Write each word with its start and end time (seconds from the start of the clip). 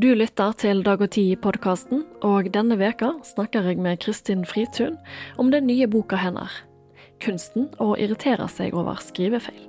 Du 0.00 0.14
lytter 0.14 0.54
til 0.56 0.78
Dag 0.80 1.02
og 1.04 1.10
Tid-podkasten, 1.12 2.06
og 2.24 2.46
denne 2.54 2.78
veka 2.80 3.10
snakker 3.26 3.66
jeg 3.68 3.82
med 3.84 3.98
Kristin 4.00 4.46
Fritun 4.48 4.94
om 5.36 5.50
den 5.52 5.66
nye 5.68 5.84
boka 5.86 6.16
hennes, 6.16 6.62
'Kunsten 7.20 7.68
å 7.76 7.98
irritere 8.00 8.48
seg 8.48 8.72
over 8.72 8.96
skrivefeil'. 8.96 9.68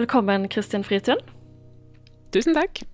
Velkommen, 0.00 0.48
Kristin 0.48 0.84
Fritun. 0.84 1.20
Tusen 2.32 2.54
takk. 2.54 2.86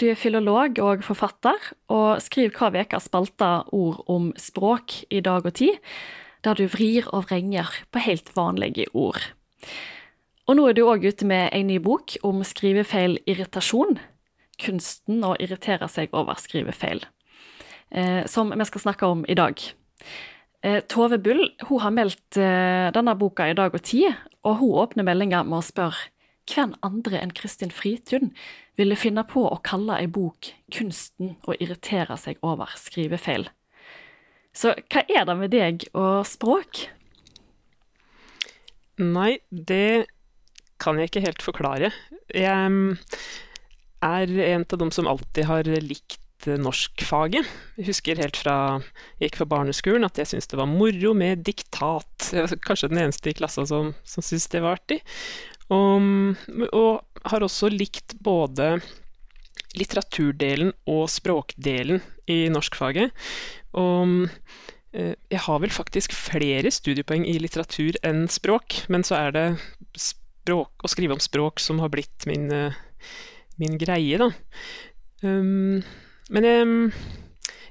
Du 0.00 0.06
er 0.08 0.16
filolog 0.16 0.78
og 0.80 1.02
forfatter, 1.04 1.58
og 1.92 2.22
skriver 2.24 2.54
hver 2.56 2.86
uke 2.86 2.98
spalta 3.04 3.48
ord 3.76 3.98
om 4.08 4.30
språk 4.40 4.94
i 5.12 5.18
Dag 5.20 5.44
og 5.44 5.52
Tid, 5.58 5.76
der 6.40 6.56
du 6.56 6.62
vrir 6.72 7.04
og 7.12 7.26
vrenger 7.28 7.68
på 7.92 8.00
helt 8.06 8.30
vanlige 8.32 8.86
ord. 8.96 9.20
Og 10.48 10.56
nå 10.56 10.64
er 10.70 10.78
du 10.78 10.86
òg 10.88 11.04
ute 11.04 11.28
med 11.28 11.50
en 11.52 11.68
ny 11.68 11.76
bok 11.84 12.14
om 12.24 12.40
skrivefeil 12.40 13.18
irritasjon. 13.28 13.98
Kunsten 14.64 15.20
å 15.20 15.34
irritere 15.36 15.88
seg 15.92 16.16
over 16.16 16.40
skrivefeil. 16.40 17.04
Eh, 17.92 18.24
som 18.24 18.54
vi 18.56 18.68
skal 18.70 18.84
snakke 18.86 19.04
om 19.04 19.26
i 19.28 19.36
dag. 19.36 19.60
Eh, 20.64 20.80
Tove 20.88 21.20
Bull 21.20 21.44
hun 21.68 21.84
har 21.84 21.92
meldt 21.92 22.40
eh, 22.40 22.88
denne 22.96 23.18
boka 23.20 23.50
i 23.50 23.58
Dag 23.58 23.76
og 23.76 23.84
Tid, 23.84 24.16
og 24.48 24.62
hun 24.62 24.80
åpner 24.80 25.04
meldinga 25.04 25.44
med 25.44 25.60
å 25.60 25.68
spørre 25.68 26.08
hvem 26.50 26.72
andre 26.82 27.20
enn 27.20 27.36
Kristin 27.36 27.70
Fritun 27.74 28.32
ville 28.80 28.98
finne 28.98 29.24
på 29.28 29.44
å 29.46 29.60
kalle 29.64 29.98
ei 30.00 30.08
bok 30.10 30.52
'Kunsten 30.72 31.36
å 31.46 31.56
irritere 31.58 32.16
seg 32.18 32.40
over 32.42 32.72
skrivefeil'. 32.80 33.50
Så 34.52 34.74
hva 34.90 35.04
er 35.06 35.26
det 35.28 35.36
med 35.38 35.52
deg 35.54 35.84
og 35.94 36.26
språk? 36.26 36.88
Nei, 39.00 39.38
det 39.50 40.08
kan 40.80 40.98
jeg 40.98 41.10
ikke 41.10 41.24
helt 41.24 41.44
forklare. 41.44 41.92
Jeg 42.34 42.96
er 44.02 44.34
en 44.48 44.64
av 44.64 44.78
dem 44.80 44.90
som 44.90 45.08
alltid 45.10 45.46
har 45.48 45.68
likt 45.80 46.18
norskfaget. 46.60 47.48
Jeg 47.76 47.88
husker 47.90 48.20
helt 48.20 48.38
fra 48.40 48.56
jeg 49.20 49.28
gikk 49.28 49.42
på 49.42 49.50
barneskolen 49.52 50.06
at 50.08 50.18
jeg 50.18 50.30
syntes 50.30 50.50
det 50.50 50.60
var 50.60 50.70
moro 50.70 51.12
med 51.16 51.44
diktat. 51.44 52.30
Jeg 52.32 52.46
var 52.46 52.62
kanskje 52.64 52.90
den 52.92 53.02
eneste 53.04 53.32
i 53.32 53.36
klassen 53.36 53.68
som, 53.68 53.92
som 54.04 54.24
syntes 54.24 54.48
det 54.52 54.64
var 54.64 54.80
artig. 54.80 55.02
Og, 55.70 56.36
og 56.74 57.28
har 57.30 57.44
også 57.46 57.70
likt 57.72 58.16
både 58.24 58.78
litteraturdelen 59.78 60.72
og 60.90 61.04
språkdelen 61.12 62.00
i 62.30 62.48
norskfaget. 62.52 63.14
Og 63.78 64.26
eh, 64.92 65.14
jeg 65.30 65.42
har 65.46 65.62
vel 65.62 65.74
faktisk 65.74 66.14
flere 66.16 66.72
studiepoeng 66.74 67.26
i 67.28 67.38
litteratur 67.42 67.98
enn 68.06 68.26
språk, 68.32 68.82
men 68.90 69.06
så 69.06 69.20
er 69.20 69.36
det 69.36 69.46
språk, 69.98 70.74
å 70.82 70.90
skrive 70.90 71.16
om 71.16 71.22
språk 71.22 71.62
som 71.62 71.82
har 71.82 71.92
blitt 71.92 72.26
min, 72.30 72.50
eh, 72.54 72.78
min 73.60 73.78
greie, 73.80 74.18
da. 74.20 74.30
Men 75.20 76.46
jeg, 76.46 76.68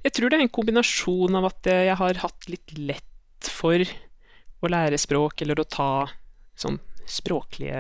jeg, 0.04 0.12
tror 0.14 0.30
det 0.30 0.38
er 0.38 0.44
en 0.46 0.52
kombinasjon 0.54 1.38
av 1.40 1.48
at 1.50 1.70
jeg 1.72 1.96
har 1.98 2.20
hatt 2.22 2.46
litt 2.52 2.76
lett 2.78 3.50
for 3.50 3.82
å 4.62 4.70
lære 4.70 5.00
språk, 5.02 5.42
eller 5.42 5.64
å 5.64 5.66
ta 5.66 5.90
sånn 6.60 6.78
språklige, 7.12 7.80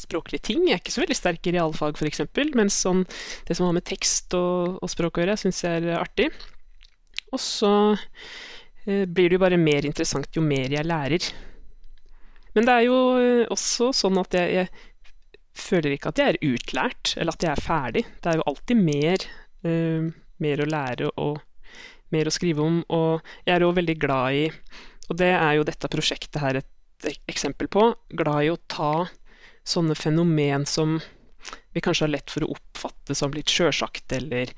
språklige, 0.00 0.42
ting. 0.50 0.64
Jeg 0.68 0.78
er 0.78 0.82
ikke 0.82 0.94
så 0.94 1.04
veldig 1.04 1.18
sterk 1.18 1.48
i 1.48 1.54
realfag, 1.56 1.98
f.eks., 1.98 2.24
mens 2.58 2.80
sånn, 2.84 3.04
det 3.48 3.58
som 3.58 3.68
har 3.68 3.76
med 3.76 3.86
tekst 3.88 4.34
og, 4.38 4.78
og 4.82 4.92
språk 4.92 5.18
å 5.18 5.24
gjøre, 5.24 5.38
syns 5.40 5.62
jeg 5.64 5.84
er 5.84 6.00
artig. 6.00 6.30
Og 7.32 7.40
så 7.40 7.72
eh, 8.84 9.04
blir 9.08 9.30
det 9.30 9.38
jo 9.38 9.42
bare 9.44 9.60
mer 9.60 9.88
interessant 9.88 10.28
jo 10.36 10.44
mer 10.44 10.72
jeg 10.72 10.88
lærer. 10.88 11.28
Men 12.56 12.68
det 12.68 12.74
er 12.74 12.86
jo 12.88 12.98
eh, 13.16 13.44
også 13.52 13.92
sånn 13.96 14.20
at 14.20 14.36
jeg, 14.36 14.62
jeg, 14.62 14.88
føler 15.52 15.92
ikke 15.92 16.08
at 16.12 16.20
jeg 16.20 16.32
er 16.32 16.44
utlært, 16.48 17.10
eller 17.20 17.36
at 17.36 17.44
jeg 17.44 17.52
er 17.52 17.60
ferdig. 17.64 18.02
Det 18.24 18.30
er 18.30 18.38
jo 18.38 18.46
alltid 18.48 18.78
mer, 18.80 19.26
eh, 19.68 20.06
mer 20.40 20.62
å 20.64 20.68
lære 20.68 21.10
og 21.20 21.42
mer 22.12 22.28
å 22.28 22.32
skrive 22.32 22.64
om. 22.64 22.80
Og 22.92 23.34
jeg 23.44 23.56
er 23.56 23.66
òg 23.66 23.76
veldig 23.80 23.98
glad 24.00 24.38
i 24.38 24.46
Og 25.10 25.16
det 25.18 25.32
er 25.34 25.56
jo 25.58 25.64
dette 25.66 25.90
prosjektet 25.92 26.38
her 26.40 26.56
et 26.60 26.68
eksempel 27.30 27.68
på, 27.72 27.88
glad 28.14 28.44
i 28.44 28.52
å 28.52 28.60
ta 28.70 29.08
sånne 29.64 29.94
fenomen 29.94 30.66
som 30.66 30.98
vi 31.72 31.80
kanskje 31.80 32.06
har 32.06 32.14
lett 32.16 32.30
for 32.30 32.44
å 32.44 32.52
oppfatte 32.54 33.14
som 33.16 33.34
litt 33.34 33.50
sjølsagt 33.50 34.12
eller 34.14 34.52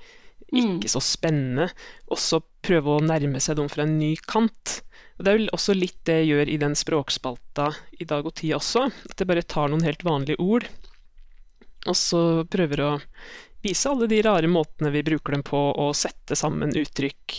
mm. 0.52 0.58
ikke 0.58 0.90
så 0.90 1.02
spennende, 1.04 1.68
og 2.10 2.20
så 2.20 2.40
prøve 2.64 2.96
å 2.96 3.04
nærme 3.04 3.40
seg 3.42 3.58
dem 3.60 3.70
fra 3.72 3.86
en 3.86 3.98
ny 3.98 4.14
kant. 4.26 4.80
Og 5.16 5.24
Det 5.24 5.30
er 5.30 5.38
vel 5.38 5.54
også 5.54 5.76
litt 5.76 6.00
det 6.08 6.20
jeg 6.22 6.32
gjør 6.32 6.50
i 6.50 6.60
den 6.62 6.76
språkspalta 6.78 7.70
i 8.00 8.08
Dag 8.08 8.26
og 8.26 8.34
Tid 8.40 8.56
også, 8.58 8.88
at 8.90 9.20
jeg 9.20 9.30
bare 9.30 9.46
tar 9.46 9.70
noen 9.70 9.86
helt 9.86 10.04
vanlige 10.06 10.42
ord, 10.42 10.68
og 11.84 11.96
så 11.98 12.20
prøver 12.48 12.80
å 12.80 12.92
vise 13.64 13.88
alle 13.88 14.08
de 14.08 14.20
rare 14.24 14.48
måtene 14.50 14.92
vi 14.92 15.04
bruker 15.04 15.36
dem 15.36 15.44
på, 15.46 15.60
og 15.60 15.96
sette 15.96 16.36
sammen 16.36 16.74
uttrykk 16.76 17.38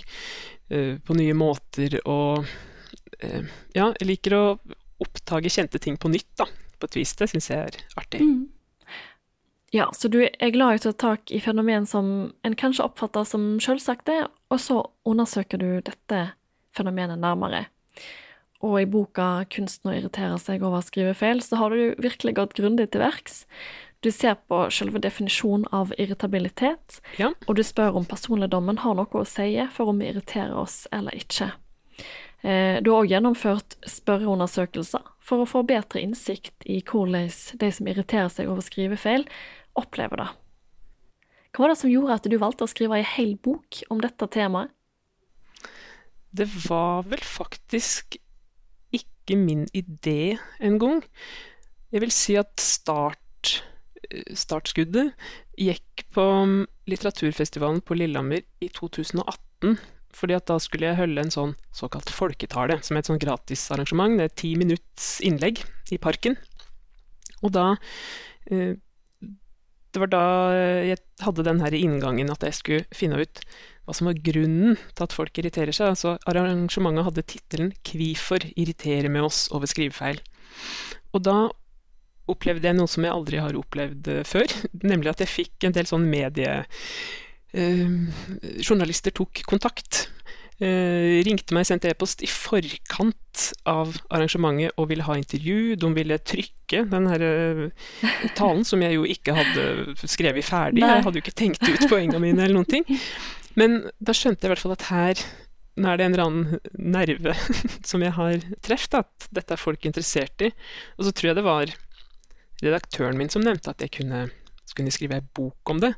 uh, 0.74 0.96
på 1.02 1.18
nye 1.18 1.36
måter, 1.38 2.00
og 2.06 2.46
uh, 2.46 3.54
ja, 3.76 3.92
jeg 3.92 4.10
liker 4.10 4.38
å 4.38 4.46
oppdage 5.04 5.52
kjente 5.52 5.82
ting 5.82 5.98
på 5.98 6.12
nytt, 6.12 6.30
da, 6.40 6.48
på 6.80 6.90
et 6.90 7.00
vis. 7.00 7.16
Det 7.18 7.30
syns 7.32 7.50
jeg 7.52 7.70
er 7.70 7.80
artig. 8.00 8.22
Mm. 8.24 8.46
Ja, 9.76 9.90
så 9.94 10.08
du 10.08 10.22
er 10.24 10.54
glad 10.56 10.78
i 10.78 10.80
å 10.80 10.84
ta 10.86 10.94
tak 10.96 11.32
i 11.36 11.42
fenomen 11.44 11.88
som 11.90 12.08
en 12.48 12.56
kanskje 12.56 12.86
oppfatter 12.86 13.26
som 13.28 13.56
selvsagte, 13.64 14.28
og 14.54 14.62
så 14.62 14.82
undersøker 15.08 15.60
du 15.60 15.82
dette 15.84 16.22
fenomenet 16.76 17.20
nærmere. 17.20 17.66
Og 18.64 18.80
i 18.82 18.88
boka 18.88 19.46
'Kunsten 19.52 19.92
å 19.92 19.96
irritere 19.98 20.38
seg 20.40 20.64
over 20.64 20.82
skrivefeil' 20.82 21.44
så 21.44 21.60
har 21.60 21.70
du 21.70 21.96
virkelig 22.00 22.36
gått 22.36 22.56
grundig 22.56 22.92
til 22.92 23.04
verks. 23.04 23.46
Du 24.02 24.12
ser 24.12 24.38
på 24.48 24.70
selve 24.72 25.02
definisjonen 25.02 25.66
av 25.74 25.92
irritabilitet, 25.98 27.02
ja. 27.18 27.34
og 27.48 27.56
du 27.56 27.64
spør 27.64 27.98
om 28.00 28.06
personligdommen 28.06 28.78
har 28.78 28.96
noe 28.96 29.12
å 29.12 29.26
si 29.26 29.58
for 29.74 29.90
om 29.90 30.00
vi 30.00 30.10
irriterer 30.12 30.56
oss 30.56 30.88
eller 30.94 31.12
ikke. 31.12 31.52
Eh, 32.46 32.78
du 32.84 32.92
har 32.92 33.02
òg 33.02 33.10
gjennomført 33.10 33.74
spørreundersøkelser 33.90 35.06
for 35.26 35.42
å 35.42 35.50
få 35.50 35.64
bedre 35.66 36.04
innsikt 36.04 36.68
i 36.70 36.82
hvordan 36.86 37.32
de 37.62 37.70
som 37.74 37.88
irriterer 37.90 38.30
seg 38.30 38.52
over 38.52 38.62
skrivefeil, 38.66 39.26
opplever 39.80 40.22
det. 40.22 40.28
Hva 41.56 41.64
var 41.64 41.74
det 41.74 41.80
som 41.80 41.90
gjorde 41.90 42.20
at 42.20 42.28
du 42.30 42.36
valgte 42.38 42.68
å 42.68 42.70
skrive 42.70 43.00
ei 43.00 43.08
hel 43.16 43.34
bok 43.42 43.82
om 43.90 44.04
dette 44.04 44.28
temaet? 44.30 44.70
Det 46.36 46.46
var 46.68 47.08
vel 47.08 47.24
faktisk 47.24 48.20
ikke 48.94 49.38
min 49.40 49.64
idé 49.74 50.36
en 50.60 50.78
gang. 50.78 51.02
Jeg 51.96 52.04
vil 52.04 52.12
si 52.14 52.36
at 52.38 52.60
start, 52.62 53.64
startskuddet 54.36 55.16
gikk 55.58 56.06
på 56.14 56.28
litteraturfestivalen 56.92 57.82
på 57.82 57.98
Lillehammer 57.98 58.44
i 58.62 58.70
2018 58.76 59.80
fordi 60.16 60.38
at 60.38 60.48
da 60.48 60.58
skulle 60.64 60.90
jeg 60.90 61.00
holde 61.00 61.26
en 61.26 61.34
sånn 61.34 61.54
såkalt 61.76 62.12
folketale, 62.14 62.80
som 62.86 62.96
er 62.96 63.04
et 63.04 63.12
sånn 63.12 63.22
gratisarrangement. 63.22 64.18
Det 64.20 64.30
er 64.30 64.36
ti 64.40 64.54
minutts 64.60 65.10
innlegg 65.26 65.62
i 65.92 66.00
parken. 66.02 66.38
Og 67.44 67.52
da 67.56 67.76
eh, 68.50 68.76
Det 69.96 70.02
var 70.02 70.12
da 70.12 70.26
jeg 70.84 71.00
hadde 71.24 71.46
den 71.48 71.62
her 71.64 71.76
inngangen 71.76 72.32
at 72.34 72.44
jeg 72.44 72.56
skulle 72.58 72.96
finne 72.96 73.22
ut 73.22 73.40
hva 73.86 73.94
som 73.96 74.10
var 74.10 74.18
grunnen 74.26 74.80
til 74.92 75.06
at 75.06 75.14
folk 75.16 75.38
irriterer 75.40 75.76
seg. 75.76 75.94
Altså, 75.94 76.16
arrangementet 76.28 77.06
hadde 77.08 77.28
tittelen 77.32 77.70
'Kvifor 77.86 78.44
irriterer 78.56 79.08
med 79.14 79.24
oss 79.24 79.46
over 79.56 79.70
skrivefeil'. 79.70 80.20
Og 81.14 81.24
da 81.24 81.38
opplevde 82.28 82.68
jeg 82.68 82.76
noe 82.76 82.90
som 82.90 83.06
jeg 83.06 83.14
aldri 83.14 83.40
har 83.40 83.56
opplevd 83.56 84.10
eh, 84.12 84.26
før, 84.28 84.50
nemlig 84.92 85.14
at 85.14 85.24
jeg 85.24 85.32
fikk 85.32 85.68
en 85.68 85.76
del 85.78 85.88
sånn 85.90 86.10
medie 86.10 86.66
journalister 87.56 89.14
tok 89.16 89.46
kontakt. 89.48 90.06
Eh, 90.64 91.20
ringte 91.28 91.52
meg, 91.52 91.66
sendte 91.68 91.90
e-post 91.92 92.22
i 92.24 92.30
forkant 92.32 93.42
av 93.68 93.92
arrangementet 94.08 94.78
og 94.80 94.88
ville 94.88 95.04
ha 95.04 95.18
intervju. 95.20 95.76
De 95.80 95.90
ville 95.98 96.18
trykke 96.24 96.86
den 96.92 97.10
her 97.12 97.26
uh, 97.26 97.90
talen, 98.38 98.64
som 98.64 98.84
jeg 98.86 98.96
jo 98.96 99.04
ikke 99.04 99.36
hadde 99.36 99.96
skrevet 100.08 100.48
ferdig. 100.48 100.80
Nei. 100.86 100.94
Jeg 100.94 101.08
hadde 101.08 101.20
jo 101.20 101.26
ikke 101.26 101.40
tenkt 101.44 101.68
ut 101.68 101.90
poengene 101.92 102.24
mine 102.24 102.46
eller 102.46 102.56
noen 102.56 102.72
ting. 102.72 102.88
Men 103.60 103.82
da 104.00 104.16
skjønte 104.16 104.46
jeg 104.46 104.50
i 104.50 104.54
hvert 104.54 104.64
fall 104.64 104.78
at 104.78 104.88
her 104.88 105.26
nå 105.76 105.92
er 105.92 106.00
det 106.00 106.06
en 106.06 106.16
eller 106.16 106.30
annen 106.30 106.60
nerve 106.96 107.34
som 107.90 108.04
jeg 108.04 108.16
har 108.16 108.48
truffet, 108.64 109.02
at 109.04 109.28
dette 109.36 109.58
er 109.58 109.60
folk 109.60 109.84
interessert 109.88 110.48
i. 110.48 110.54
Og 110.96 111.10
så 111.10 111.12
tror 111.12 111.34
jeg 111.34 111.40
det 111.42 111.48
var 111.48 111.76
redaktøren 112.64 113.20
min 113.20 113.32
som 113.32 113.44
nevnte 113.44 113.76
at 113.76 113.84
jeg 113.84 113.92
kunne, 113.98 114.30
kunne 114.72 114.96
skrive 114.96 115.20
ei 115.20 115.28
bok 115.36 115.76
om 115.76 115.84
det. 115.84 115.92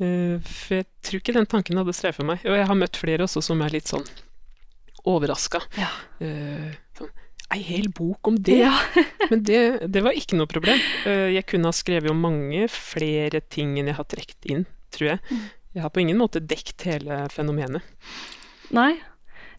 Eh, 0.00 0.36
for 0.46 0.80
jeg 0.80 0.88
tror 1.04 1.20
ikke 1.20 1.36
den 1.36 1.48
tanken 1.50 1.80
hadde 1.80 1.94
streifet 1.96 2.26
meg. 2.26 2.44
Og 2.48 2.56
jeg 2.56 2.68
har 2.70 2.78
møtt 2.78 2.98
flere 3.00 3.26
også 3.26 3.42
som 3.44 3.60
er 3.64 3.74
litt 3.74 3.90
sånn 3.90 4.06
overraska. 5.08 5.62
Ja. 5.80 5.90
Uh, 6.20 6.72
sånn, 6.98 7.12
Ei 7.50 7.62
hel 7.66 7.88
bok 7.96 8.28
om 8.30 8.36
det! 8.36 8.60
Ja. 8.62 8.74
Men 9.32 9.44
det, 9.48 9.60
det, 9.90 10.02
var 10.04 10.16
ikke 10.16 10.38
noe 10.38 10.50
problem. 10.50 10.80
Uh, 11.06 11.30
jeg 11.32 11.46
kunne 11.50 11.72
ha 11.72 11.76
skrevet 11.76 12.12
om 12.12 12.20
mange 12.22 12.66
flere 12.72 13.40
ting 13.42 13.78
enn 13.80 13.90
jeg 13.90 13.98
har 13.98 14.08
trukket 14.12 14.50
inn, 14.52 14.66
tror 14.94 15.14
jeg. 15.14 15.22
Mm. 15.30 15.46
Jeg 15.76 15.84
har 15.86 15.94
på 15.94 16.02
ingen 16.02 16.20
måte 16.20 16.42
dekt 16.42 16.84
hele 16.88 17.24
fenomenet. 17.32 17.84
Nei. 18.74 18.92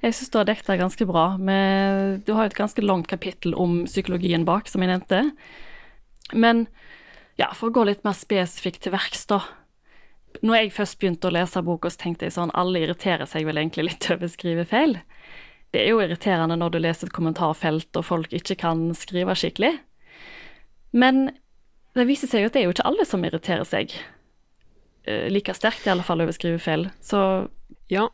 Jeg 0.02 0.16
syns 0.18 0.32
du 0.34 0.40
har 0.40 0.48
dekket 0.50 0.72
det 0.72 0.80
ganske 0.82 1.06
bra. 1.10 1.26
Med, 1.38 2.22
du 2.26 2.34
har 2.34 2.50
et 2.50 2.58
ganske 2.58 2.82
langt 2.82 3.10
kapittel 3.12 3.54
om 3.54 3.84
psykologien 3.86 4.48
bak, 4.48 4.72
som 4.72 4.82
jeg 4.82 4.90
nevnte. 4.90 5.22
Men 6.34 6.66
ja, 7.38 7.52
for 7.54 7.70
å 7.70 7.76
gå 7.76 7.86
litt 7.88 8.06
mer 8.08 8.18
spesifikt 8.18 8.82
til 8.86 8.96
verks, 8.96 9.28
da. 9.30 9.44
Når 10.42 10.58
jeg 10.58 10.74
først 10.76 10.98
begynte 11.02 11.30
å 11.30 11.36
lese 11.36 11.62
boka, 11.66 11.92
så 11.92 12.06
tenkte 12.06 12.28
jeg 12.28 12.36
sånn 12.38 12.54
alle 12.58 12.86
irriterer 12.86 13.28
seg 13.30 13.46
vel 13.48 13.60
egentlig 13.62 13.90
litt 13.90 14.10
over 14.14 14.32
skrivefeil. 14.32 14.98
Det 15.72 15.84
er 15.84 15.94
jo 15.94 16.02
irriterende 16.04 16.58
når 16.60 16.74
du 16.74 16.82
leser 16.82 17.08
et 17.08 17.16
kommentarfelt 17.16 17.96
og 18.00 18.08
folk 18.08 18.34
ikke 18.36 18.58
kan 18.60 18.90
skrive 18.98 19.36
skikkelig. 19.40 19.76
Men 20.92 21.30
det 21.96 22.08
viser 22.08 22.32
seg 22.32 22.44
jo 22.44 22.50
at 22.50 22.56
det 22.56 22.62
er 22.62 22.68
jo 22.68 22.74
ikke 22.76 22.88
alle 22.88 23.06
som 23.08 23.24
irriterer 23.28 23.68
seg 23.68 23.94
eh, 25.08 25.28
like 25.32 25.56
sterkt, 25.56 25.86
i 25.88 25.94
alle 25.94 26.06
fall 26.08 26.24
over 26.24 26.36
skrivefeil. 26.36 26.90
Så 27.04 27.22
Ja, 27.92 28.06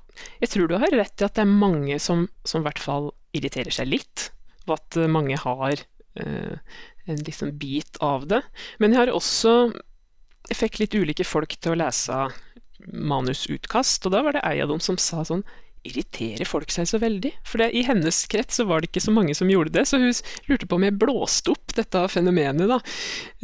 jeg 0.41 0.49
tror 0.49 0.69
du 0.69 0.77
har 0.81 0.93
rett 0.93 1.21
i 1.21 1.25
at 1.25 1.37
det 1.37 1.43
er 1.45 1.59
mange 1.65 1.99
som, 2.01 2.25
som 2.45 2.63
i 2.63 2.67
hvert 2.67 2.81
fall 2.81 3.11
irriterer 3.37 3.73
seg 3.73 3.89
litt, 3.91 4.29
og 4.65 4.77
at 4.79 4.97
eh, 4.97 5.09
mange 5.09 5.37
har 5.37 5.81
eh, 6.17 6.77
en 7.07 7.21
liksom 7.25 7.53
bit 7.61 7.99
av 8.01 8.25
det. 8.29 8.41
Men 8.81 8.93
jeg 8.93 9.03
har 9.03 9.13
også 9.13 9.53
jeg 10.47 10.59
fikk 10.59 10.81
litt 10.81 10.95
ulike 10.95 11.25
folk 11.27 11.55
til 11.59 11.75
å 11.75 11.79
lese 11.79 12.27
manusutkast, 12.88 14.05
og 14.07 14.13
da 14.13 14.21
var 14.25 14.38
det 14.38 14.44
ei 14.47 14.59
av 14.63 14.71
dem 14.71 14.83
som 14.83 14.99
sa 15.01 15.25
sånn 15.27 15.45
Irriterer 15.88 16.44
folk 16.49 16.71
seg 16.73 16.88
så 16.89 16.97
veldig? 16.99 17.29
For 17.47 17.61
det, 17.61 17.69
i 17.77 17.83
hennes 17.88 18.17
krets 18.27 18.57
så 18.59 18.65
var 18.67 18.81
det 18.81 18.89
ikke 18.89 19.05
så 19.05 19.13
mange 19.13 19.35
som 19.38 19.47
gjorde 19.47 19.71
det, 19.77 19.85
så 19.88 19.99
hun 20.01 20.11
lurte 20.49 20.67
på 20.67 20.75
om 20.75 20.83
jeg 20.83 20.97
blåste 20.99 21.53
opp 21.53 21.75
dette 21.77 22.01
fenomenet, 22.11 22.67
da. 22.67 22.79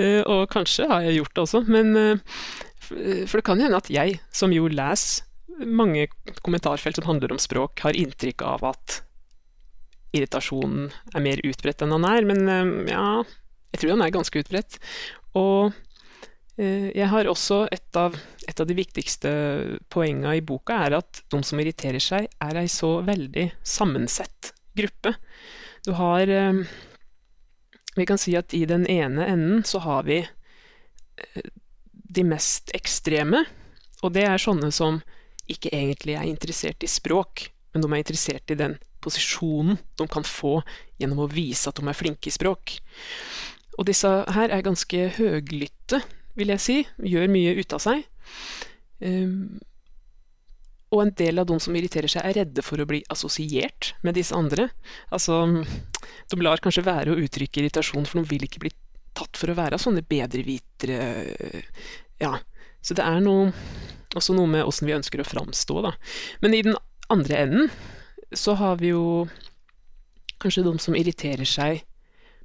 Eh, 0.01 0.19
og 0.27 0.49
kanskje 0.51 0.89
har 0.89 1.05
jeg 1.05 1.21
gjort 1.21 1.37
det 1.37 1.43
også, 1.45 1.61
men 1.71 1.93
eh, 1.99 2.41
For 2.83 3.39
det 3.39 3.45
kan 3.47 3.61
jo 3.61 3.69
hende 3.69 3.79
at 3.79 3.87
jeg, 3.93 4.17
som 4.35 4.51
jo 4.51 4.67
leser 4.67 5.29
mange 5.63 6.09
kommentarfelt 6.43 6.97
som 6.97 7.07
handler 7.07 7.31
om 7.31 7.39
språk, 7.39 7.85
har 7.85 7.95
inntrykk 7.95 8.43
av 8.49 8.65
at 8.73 8.99
irritasjonen 10.13 10.89
er 11.13 11.23
mer 11.23 11.41
utbredt 11.47 11.85
enn 11.85 11.95
han 11.95 12.09
er, 12.09 12.27
men 12.27 12.43
eh, 12.49 12.91
ja 12.91 13.07
Jeg 13.71 13.81
tror 13.81 13.95
han 13.95 14.03
er 14.05 14.17
ganske 14.17 14.43
utbredt. 14.43 14.81
Og 15.39 15.71
jeg 16.57 17.07
har 17.09 17.25
også 17.25 17.63
et 17.73 17.97
av, 17.97 18.13
et 18.47 18.59
av 18.61 18.67
de 18.69 18.75
viktigste 18.77 19.29
poengene 19.89 20.35
i 20.37 20.43
boka 20.45 20.83
er 20.85 20.99
at 20.99 21.23
de 21.33 21.39
som 21.41 21.59
irriterer 21.61 22.03
seg, 22.03 22.27
er 22.29 22.59
ei 22.61 22.67
så 22.69 22.99
veldig 23.05 23.47
sammensett 23.65 24.53
gruppe. 24.77 25.15
Du 25.85 25.93
har 25.97 26.29
Vi 27.93 28.05
kan 28.09 28.17
si 28.17 28.35
at 28.37 28.53
i 28.53 28.65
den 28.65 28.85
ene 28.89 29.25
enden 29.29 29.63
så 29.65 29.79
har 29.79 30.03
vi 30.03 30.23
de 32.13 32.23
mest 32.25 32.71
ekstreme, 32.73 33.43
og 34.01 34.13
det 34.13 34.25
er 34.25 34.41
sånne 34.41 34.71
som 34.73 35.01
ikke 35.49 35.73
egentlig 35.73 36.15
er 36.17 36.29
interessert 36.29 36.83
i 36.85 36.89
språk, 36.89 37.49
men 37.73 37.83
de 37.83 37.89
er 37.91 38.01
interessert 38.01 38.53
i 38.53 38.57
den 38.57 38.77
posisjonen 39.03 39.77
de 39.99 40.07
kan 40.07 40.25
få 40.25 40.59
gjennom 41.01 41.25
å 41.25 41.29
vise 41.31 41.69
at 41.69 41.79
de 41.79 41.87
er 41.89 41.97
flinke 41.97 42.29
i 42.29 42.33
språk. 42.33 42.77
Og 43.77 43.87
disse 43.89 44.09
her 44.35 44.53
er 44.53 44.65
ganske 44.65 45.07
høglytte 45.17 46.03
vil 46.39 46.53
jeg 46.53 46.63
si. 46.63 46.79
Gjør 47.13 47.31
mye 47.33 47.53
ut 47.59 47.75
av 47.75 47.83
seg. 47.83 48.03
Um, 49.03 49.59
og 50.93 51.01
en 51.01 51.13
del 51.17 51.41
av 51.41 51.47
de 51.49 51.57
som 51.63 51.75
irriterer 51.75 52.11
seg, 52.11 52.25
er 52.25 52.37
redde 52.43 52.63
for 52.65 52.81
å 52.81 52.87
bli 52.89 53.01
assosiert 53.13 53.93
med 54.05 54.17
disse 54.19 54.35
andre. 54.37 54.67
Altså, 55.13 55.41
de 56.29 56.41
lar 56.41 56.61
kanskje 56.61 56.85
være 56.85 57.13
å 57.13 57.21
uttrykke 57.23 57.63
irritasjon, 57.63 58.05
for 58.05 58.21
de 58.21 58.29
vil 58.29 58.45
ikke 58.45 58.61
bli 58.61 58.73
tatt 59.17 59.37
for 59.39 59.49
å 59.49 59.57
være 59.57 59.79
sånne 59.81 60.05
bedrevitere. 60.05 61.63
Ja. 62.21 62.37
Så 62.83 62.97
det 62.97 63.05
er 63.07 63.23
noe, 63.23 63.49
også 64.13 64.35
noe 64.37 64.49
med 64.51 64.67
åssen 64.67 64.89
vi 64.89 64.95
ønsker 64.97 65.23
å 65.23 65.27
framstå, 65.27 65.79
da. 65.85 65.95
Men 66.43 66.53
i 66.53 66.61
den 66.65 66.77
andre 67.13 67.41
enden 67.41 67.73
så 68.37 68.57
har 68.59 68.77
vi 68.81 68.91
jo 68.91 69.25
kanskje 70.43 70.65
de 70.65 70.73
som 70.81 70.97
irriterer 70.97 71.47
seg, 71.47 71.83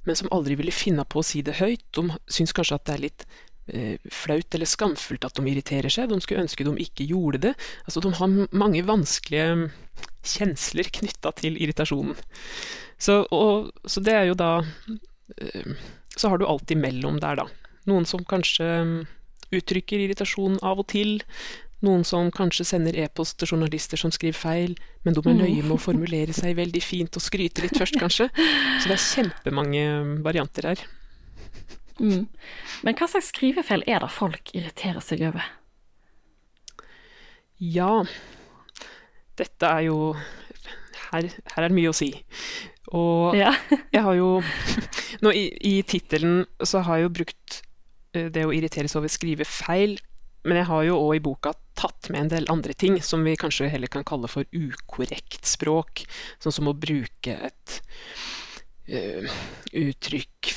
men 0.07 0.15
som 0.15 0.29
aldri 0.33 0.55
ville 0.57 0.73
finne 0.73 1.03
på 1.05 1.19
å 1.21 1.25
si 1.27 1.43
det 1.45 1.59
høyt. 1.59 1.83
De 1.93 2.07
syns 2.31 2.55
kanskje 2.55 2.79
at 2.79 2.87
det 2.87 2.95
er 2.95 3.03
litt 3.03 3.27
flaut 4.13 4.55
eller 4.55 4.69
skamfullt 4.69 5.27
at 5.27 5.37
de 5.37 5.51
irriterer 5.51 5.93
seg. 5.93 6.09
De 6.11 6.19
skulle 6.23 6.45
ønske 6.45 6.65
de 6.67 6.73
ikke 6.83 7.07
gjorde 7.09 7.43
det. 7.49 7.53
Altså, 7.85 8.03
de 8.03 8.13
har 8.17 8.35
mange 8.51 8.83
vanskelige 8.87 9.69
kjensler 10.25 10.89
knytta 10.99 11.33
til 11.39 11.57
irritasjonen. 11.59 12.17
Så, 12.99 13.21
og, 13.31 13.71
så, 13.87 14.03
det 14.03 14.15
er 14.15 14.25
jo 14.27 14.35
da 14.35 14.51
Så 16.19 16.27
har 16.27 16.39
du 16.39 16.47
alt 16.49 16.71
imellom 16.73 17.21
der, 17.23 17.39
da. 17.39 17.45
Noen 17.87 18.05
som 18.09 18.25
kanskje 18.27 18.67
uttrykker 19.55 20.01
irritasjon 20.03 20.59
av 20.65 20.81
og 20.81 20.89
til. 20.91 21.19
Noen 21.85 22.03
som 22.03 22.27
kanskje 22.35 22.65
sender 22.67 22.97
e-post 22.99 23.37
til 23.39 23.53
journalister 23.53 23.99
som 23.99 24.11
skriver 24.11 24.35
feil, 24.35 24.73
men 25.05 25.15
de 25.15 25.23
er 25.23 25.37
nøye 25.37 25.63
med 25.63 25.77
å 25.77 25.79
formulere 25.79 26.35
seg 26.35 26.57
veldig 26.57 26.81
fint 26.83 27.15
og 27.15 27.23
skryte 27.23 27.63
litt 27.63 27.77
først, 27.79 27.95
kanskje. 28.01 28.27
Så 28.35 28.89
det 28.89 28.97
er 28.97 29.05
kjempemange 29.05 29.85
varianter 30.25 30.73
her. 30.73 30.83
Mm. 31.99 32.27
Men 32.85 32.97
hva 32.97 33.07
slags 33.11 33.31
skrivefeil 33.33 33.83
er 33.87 34.03
det 34.03 34.11
folk 34.15 34.53
irriterer 34.55 35.03
seg 35.03 35.23
over? 35.29 35.45
Ja, 37.59 38.05
dette 39.39 39.67
er 39.67 39.87
jo 39.89 40.13
Her, 41.09 41.25
her 41.25 41.63
er 41.63 41.71
det 41.71 41.75
mye 41.75 41.89
å 41.91 41.95
si. 41.97 42.11
Og 42.95 43.35
ja. 43.37 43.51
jeg 43.95 44.03
har 44.05 44.15
jo 44.17 44.39
nå 45.25 45.33
I, 45.35 45.47
i 45.65 45.79
tittelen 45.87 46.43
så 46.61 46.83
har 46.85 46.99
jeg 46.99 47.07
jo 47.09 47.15
brukt 47.21 47.61
det 48.13 48.45
å 48.45 48.53
irriteres 48.53 48.95
over 48.97 49.11
skrivefeil, 49.11 49.97
men 50.47 50.61
jeg 50.61 50.69
har 50.69 50.85
jo 50.87 50.97
òg 50.97 51.17
i 51.17 51.23
boka 51.23 51.53
tatt 51.77 52.09
med 52.09 52.23
en 52.23 52.31
del 52.31 52.47
andre 52.51 52.73
ting 52.73 52.97
som 53.05 53.23
vi 53.25 53.35
kanskje 53.39 53.69
heller 53.71 53.91
kan 53.91 54.05
kalle 54.07 54.29
for 54.31 54.47
ukorrekt 54.55 55.45
språk. 55.47 56.05
Sånn 56.41 56.55
som 56.55 56.71
å 56.71 56.77
bruke 56.77 57.35
et 57.49 57.75
uh, 58.89 59.39
uttrykk 59.77 60.53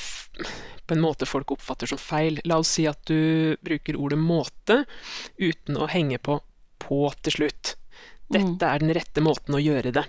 på 0.92 0.96
en 0.98 1.04
måte 1.04 1.24
folk 1.24 1.54
oppfatter 1.54 1.88
som 1.88 1.96
feil. 1.96 2.36
La 2.44 2.58
oss 2.60 2.74
si 2.76 2.84
at 2.84 3.00
du 3.08 3.56
bruker 3.64 3.96
ordet 3.96 4.18
måte 4.20 4.82
uten 5.40 5.78
å 5.80 5.88
henge 5.88 6.18
på 6.20 6.36
på 6.82 6.98
til 7.24 7.36
slutt. 7.38 7.76
Dette 8.32 8.68
er 8.68 8.82
den 8.82 8.92
rette 8.92 9.24
måten 9.24 9.56
å 9.56 9.60
gjøre 9.62 9.92
det, 9.94 10.04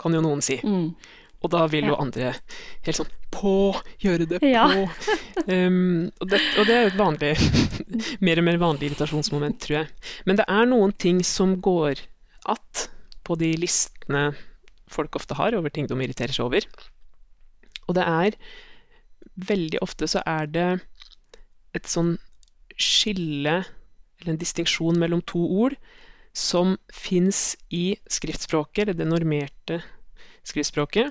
kan 0.00 0.12
jo 0.12 0.20
noen 0.24 0.44
si. 0.44 0.58
Mm. 0.60 0.92
Og 1.40 1.52
da 1.54 1.64
vil 1.72 1.88
jo 1.88 1.96
andre 1.96 2.34
helt 2.84 2.98
sånn 2.98 3.08
På! 3.32 3.72
Gjøre 4.02 4.26
det 4.28 4.42
på! 4.42 4.50
Ja. 4.50 4.66
um, 5.48 6.10
og, 6.20 6.26
det, 6.28 6.40
og, 6.58 6.68
det, 6.68 6.76
er 6.76 6.90
et 6.90 7.00
vanlig 7.00 7.32
mer 8.26 8.42
og 8.42 8.48
mer 8.50 8.60
vanlig 8.60 8.90
irritasjonsmoment, 8.90 9.60
tror 9.62 9.78
jeg. 9.78 9.92
Men 10.28 10.40
det 10.42 10.48
er 10.52 10.68
noen 10.68 10.92
ting 10.92 11.24
som 11.24 11.56
går 11.64 12.04
att 12.44 12.90
på 13.22 13.38
de 13.40 13.54
listene 13.56 14.34
folk 14.90 15.16
ofte 15.16 15.38
har 15.38 15.54
over 15.54 15.70
ting 15.72 15.88
de 15.88 15.96
irriterer 16.02 16.36
seg 16.36 16.50
over. 16.50 16.66
Og 17.88 17.96
det 17.96 18.04
er 18.04 18.36
veldig 19.48 19.80
ofte 19.84 20.08
så 20.10 20.22
er 20.28 20.50
det 20.50 20.68
et 21.76 21.88
sånn 21.88 22.16
skille, 22.80 23.60
eller 24.20 24.32
en 24.32 24.40
distinksjon 24.40 24.98
mellom 25.00 25.22
to 25.28 25.40
ord, 25.64 25.76
som 26.36 26.76
fins 26.94 27.56
i 27.74 27.96
skriftspråket, 28.10 28.84
eller 28.84 28.98
det 28.98 29.08
normerte 29.08 29.80
skriftspråket, 30.46 31.10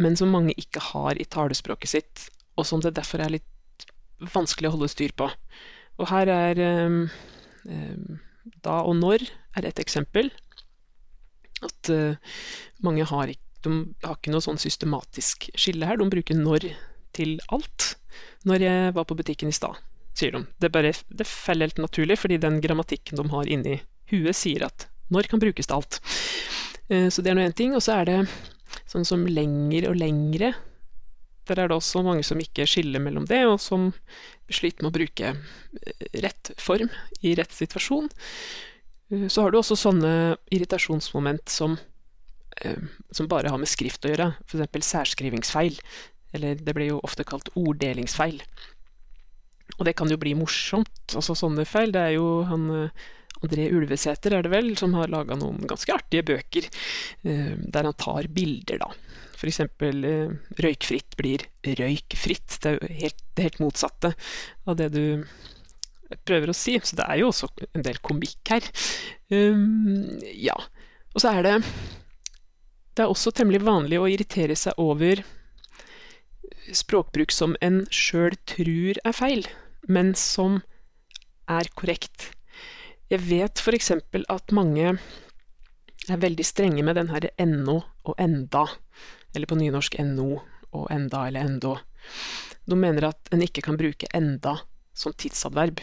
men 0.00 0.16
som 0.16 0.32
mange 0.32 0.54
ikke 0.58 0.82
har 0.90 1.18
i 1.20 1.28
talespråket 1.28 1.92
sitt, 1.92 2.26
og 2.58 2.66
som 2.66 2.82
det 2.82 2.96
derfor 2.96 3.22
er 3.22 3.36
litt 3.36 3.86
vanskelig 4.34 4.70
å 4.70 4.74
holde 4.76 4.90
styr 4.92 5.14
på. 5.16 5.28
Og 6.00 6.08
her 6.10 6.30
er 6.32 6.60
um, 6.86 7.02
um, 7.68 8.20
da 8.64 8.80
og 8.88 8.96
når 9.00 9.26
er 9.58 9.68
et 9.68 9.80
eksempel. 9.82 10.30
At 11.64 11.92
uh, 11.92 12.16
mange 12.84 13.04
har 13.08 13.32
ikke, 13.32 13.72
har 14.04 14.16
ikke 14.16 14.32
noe 14.32 14.44
sånn 14.44 14.60
systematisk 14.60 15.50
skille 15.58 15.88
her. 15.88 16.00
De 16.00 16.08
bruker 16.12 16.38
når 16.38 16.70
til 17.20 17.36
alt 17.52 17.92
når 18.48 18.64
jeg 18.64 18.96
var 18.96 19.06
på 19.06 19.16
butikken 19.18 19.52
i 19.52 19.54
stad, 19.54 19.76
sier 20.16 20.32
de. 20.34 20.44
Det, 20.60 20.72
bare, 20.72 20.94
det 21.12 21.28
faller 21.28 21.68
helt 21.68 21.84
naturlig, 21.84 22.16
fordi 22.18 22.40
den 22.40 22.58
grammatikken 22.64 23.20
de 23.20 23.28
har 23.30 23.52
inni 23.52 23.76
huet, 24.10 24.36
sier 24.36 24.64
at 24.66 24.88
når 25.12 25.28
kan 25.30 25.42
brukes 25.42 25.68
til 25.68 25.76
alt. 25.76 26.00
Så 26.90 27.22
det 27.22 27.30
er 27.30 27.38
nå 27.38 27.44
én 27.44 27.54
ting. 27.56 27.74
Og 27.76 27.82
så 27.84 28.00
er 28.00 28.08
det 28.08 28.18
sånn 28.90 29.06
som 29.06 29.26
lenger 29.28 29.88
og 29.90 29.98
lengre. 30.00 30.52
Der 31.50 31.62
er 31.62 31.70
det 31.70 31.76
også 31.76 32.02
mange 32.06 32.24
som 32.26 32.40
ikke 32.42 32.66
skiller 32.68 33.02
mellom 33.02 33.26
det, 33.30 33.42
og 33.46 33.58
som 33.62 33.90
sliter 34.50 34.84
med 34.84 34.92
å 34.92 34.96
bruke 34.98 35.32
rett 36.22 36.52
form 36.58 36.90
i 37.26 37.34
rett 37.38 37.54
situasjon. 37.54 38.10
Så 39.30 39.42
har 39.42 39.50
du 39.50 39.58
også 39.58 39.78
sånne 39.78 40.36
irritasjonsmoment 40.54 41.50
som, 41.50 41.74
som 43.10 43.30
bare 43.30 43.50
har 43.50 43.58
med 43.58 43.70
skrift 43.70 44.06
å 44.06 44.12
gjøre, 44.12 44.28
f.eks. 44.46 44.90
særskrivingsfeil. 44.92 45.78
Eller 46.36 46.58
det 46.60 46.74
blir 46.76 46.92
jo 46.92 47.00
ofte 47.06 47.26
kalt 47.26 47.50
orddelingsfeil. 47.58 48.42
Og 49.78 49.86
det 49.86 49.94
kan 49.98 50.10
jo 50.10 50.18
bli 50.20 50.34
morsomt, 50.38 51.14
altså 51.14 51.36
sånne 51.38 51.64
feil. 51.68 51.94
Det 51.94 52.02
er 52.02 52.14
jo 52.18 52.28
han 52.48 52.68
André 53.40 53.70
Ulvesæter, 53.72 54.34
er 54.36 54.44
det 54.44 54.52
vel, 54.52 54.74
som 54.76 54.94
har 54.98 55.10
laga 55.12 55.36
noen 55.38 55.62
ganske 55.68 55.94
artige 55.94 56.26
bøker 56.28 56.66
eh, 56.68 57.54
der 57.56 57.88
han 57.88 57.96
tar 57.96 58.28
bilder, 58.36 58.82
da. 58.82 58.90
Eksempel 59.40 60.04
eh, 60.04 60.32
røykfritt 60.60 61.16
blir 61.16 61.46
røykfritt. 61.64 62.58
Det 62.60 62.68
er 62.68 62.76
jo 62.76 62.98
helt, 63.00 63.22
det 63.36 63.46
helt 63.46 63.62
motsatte 63.62 64.10
av 64.68 64.76
det 64.76 64.90
du 64.92 65.24
prøver 66.28 66.52
å 66.52 66.56
si. 66.56 66.76
Så 66.84 66.98
det 66.98 67.06
er 67.08 67.22
jo 67.22 67.30
også 67.30 67.48
en 67.70 67.86
del 67.86 67.96
komikk 68.04 68.52
her. 68.52 68.68
Um, 69.32 70.20
ja. 70.36 70.58
Og 71.14 71.24
så 71.24 71.32
er 71.32 71.46
det 71.46 71.56
det 72.98 73.06
er 73.06 73.08
også 73.08 73.32
temmelig 73.32 73.62
vanlig 73.64 73.96
å 73.96 74.08
irritere 74.10 74.58
seg 74.58 74.76
over 74.82 75.22
språkbruk 76.76 77.32
som 77.34 77.56
en 77.64 77.82
sjøl 77.92 78.36
tror 78.48 79.00
er 79.04 79.16
feil, 79.16 79.46
men 79.88 80.14
som 80.18 80.60
er 81.50 81.68
korrekt. 81.78 82.30
Jeg 83.10 83.24
vet 83.26 83.58
f.eks. 83.58 83.90
at 83.90 84.54
mange 84.54 84.94
er 86.10 86.22
veldig 86.22 86.46
strenge 86.46 86.84
med 86.86 86.96
den 86.98 87.10
her 87.10 87.28
ennå 87.42 87.80
og 88.06 88.14
enda, 88.22 88.66
eller 89.34 89.50
på 89.50 89.58
nynorsk 89.58 89.98
no 90.06 90.40
og 90.70 90.86
enda 90.94 91.26
eller 91.26 91.46
endå. 91.46 91.76
De 92.70 92.78
mener 92.78 93.08
at 93.10 93.32
en 93.34 93.42
ikke 93.42 93.64
kan 93.66 93.78
bruke 93.78 94.08
enda 94.14 94.56
som 94.94 95.12
tidsadverb. 95.12 95.82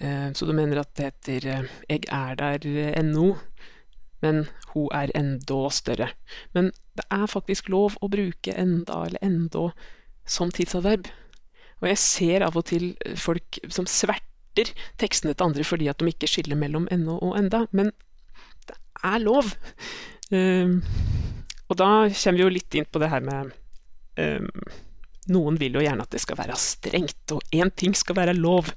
Eh, 0.00 0.32
så 0.32 0.48
de 0.48 0.56
mener 0.56 0.80
at 0.80 0.94
det 0.96 1.10
heter 1.10 1.48
eh, 1.52 1.72
'eg 1.88 2.08
er 2.08 2.36
der 2.40 2.68
ennå', 2.96 3.36
men 4.22 4.46
hun 4.72 4.88
er 4.94 5.12
endå 5.18 5.66
større. 5.74 6.12
Men 6.54 6.70
det 6.98 7.04
er 7.10 7.26
faktisk 7.30 7.70
lov 7.72 7.98
å 8.00 8.10
bruke 8.12 8.54
enda 8.56 9.04
eller 9.06 9.22
endå 9.24 9.70
som 10.28 10.52
tidsadverb. 10.54 11.08
Og 11.82 11.88
jeg 11.90 11.98
ser 11.98 12.46
av 12.46 12.56
og 12.58 12.68
til 12.70 12.92
folk 13.18 13.58
som 13.72 13.88
sverter 13.90 14.70
tekstene 15.00 15.34
til 15.34 15.48
andre 15.48 15.66
fordi 15.66 15.88
at 15.90 15.98
de 15.98 16.12
ikke 16.12 16.30
skiller 16.30 16.58
mellom 16.60 16.86
ennå 16.92 17.16
og 17.24 17.36
enda, 17.40 17.64
men 17.72 17.90
det 18.68 18.78
er 19.02 19.18
lov. 19.24 19.54
Um, 20.30 20.78
og 21.68 21.78
da 21.80 21.90
kommer 22.06 22.38
vi 22.38 22.44
jo 22.44 22.52
litt 22.52 22.78
inn 22.78 22.88
på 22.88 23.02
det 23.02 23.10
her 23.12 23.24
med 23.24 23.52
um, 24.20 24.48
Noen 25.32 25.54
vil 25.54 25.76
jo 25.76 25.82
gjerne 25.84 26.02
at 26.02 26.10
det 26.10 26.18
skal 26.18 26.34
være 26.34 26.56
strengt, 26.58 27.30
og 27.30 27.44
én 27.54 27.68
ting 27.78 27.92
skal 27.94 28.16
være 28.18 28.34
lov. 28.34 28.72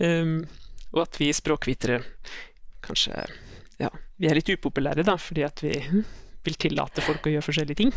Um, 0.00 0.38
og 0.92 1.02
at 1.04 1.18
vi 1.20 1.28
språkvitere 1.36 1.98
kanskje 2.84 3.26
ja, 3.80 3.90
vi 4.22 4.30
er 4.30 4.38
litt 4.38 4.52
upopulære, 4.54 5.02
da, 5.06 5.16
fordi 5.18 5.42
at 5.46 5.64
vi 5.64 5.74
vil 6.46 6.58
tillate 6.58 7.02
folk 7.02 7.26
å 7.26 7.32
gjøre 7.34 7.46
forskjellige 7.48 7.80
ting. 7.80 7.92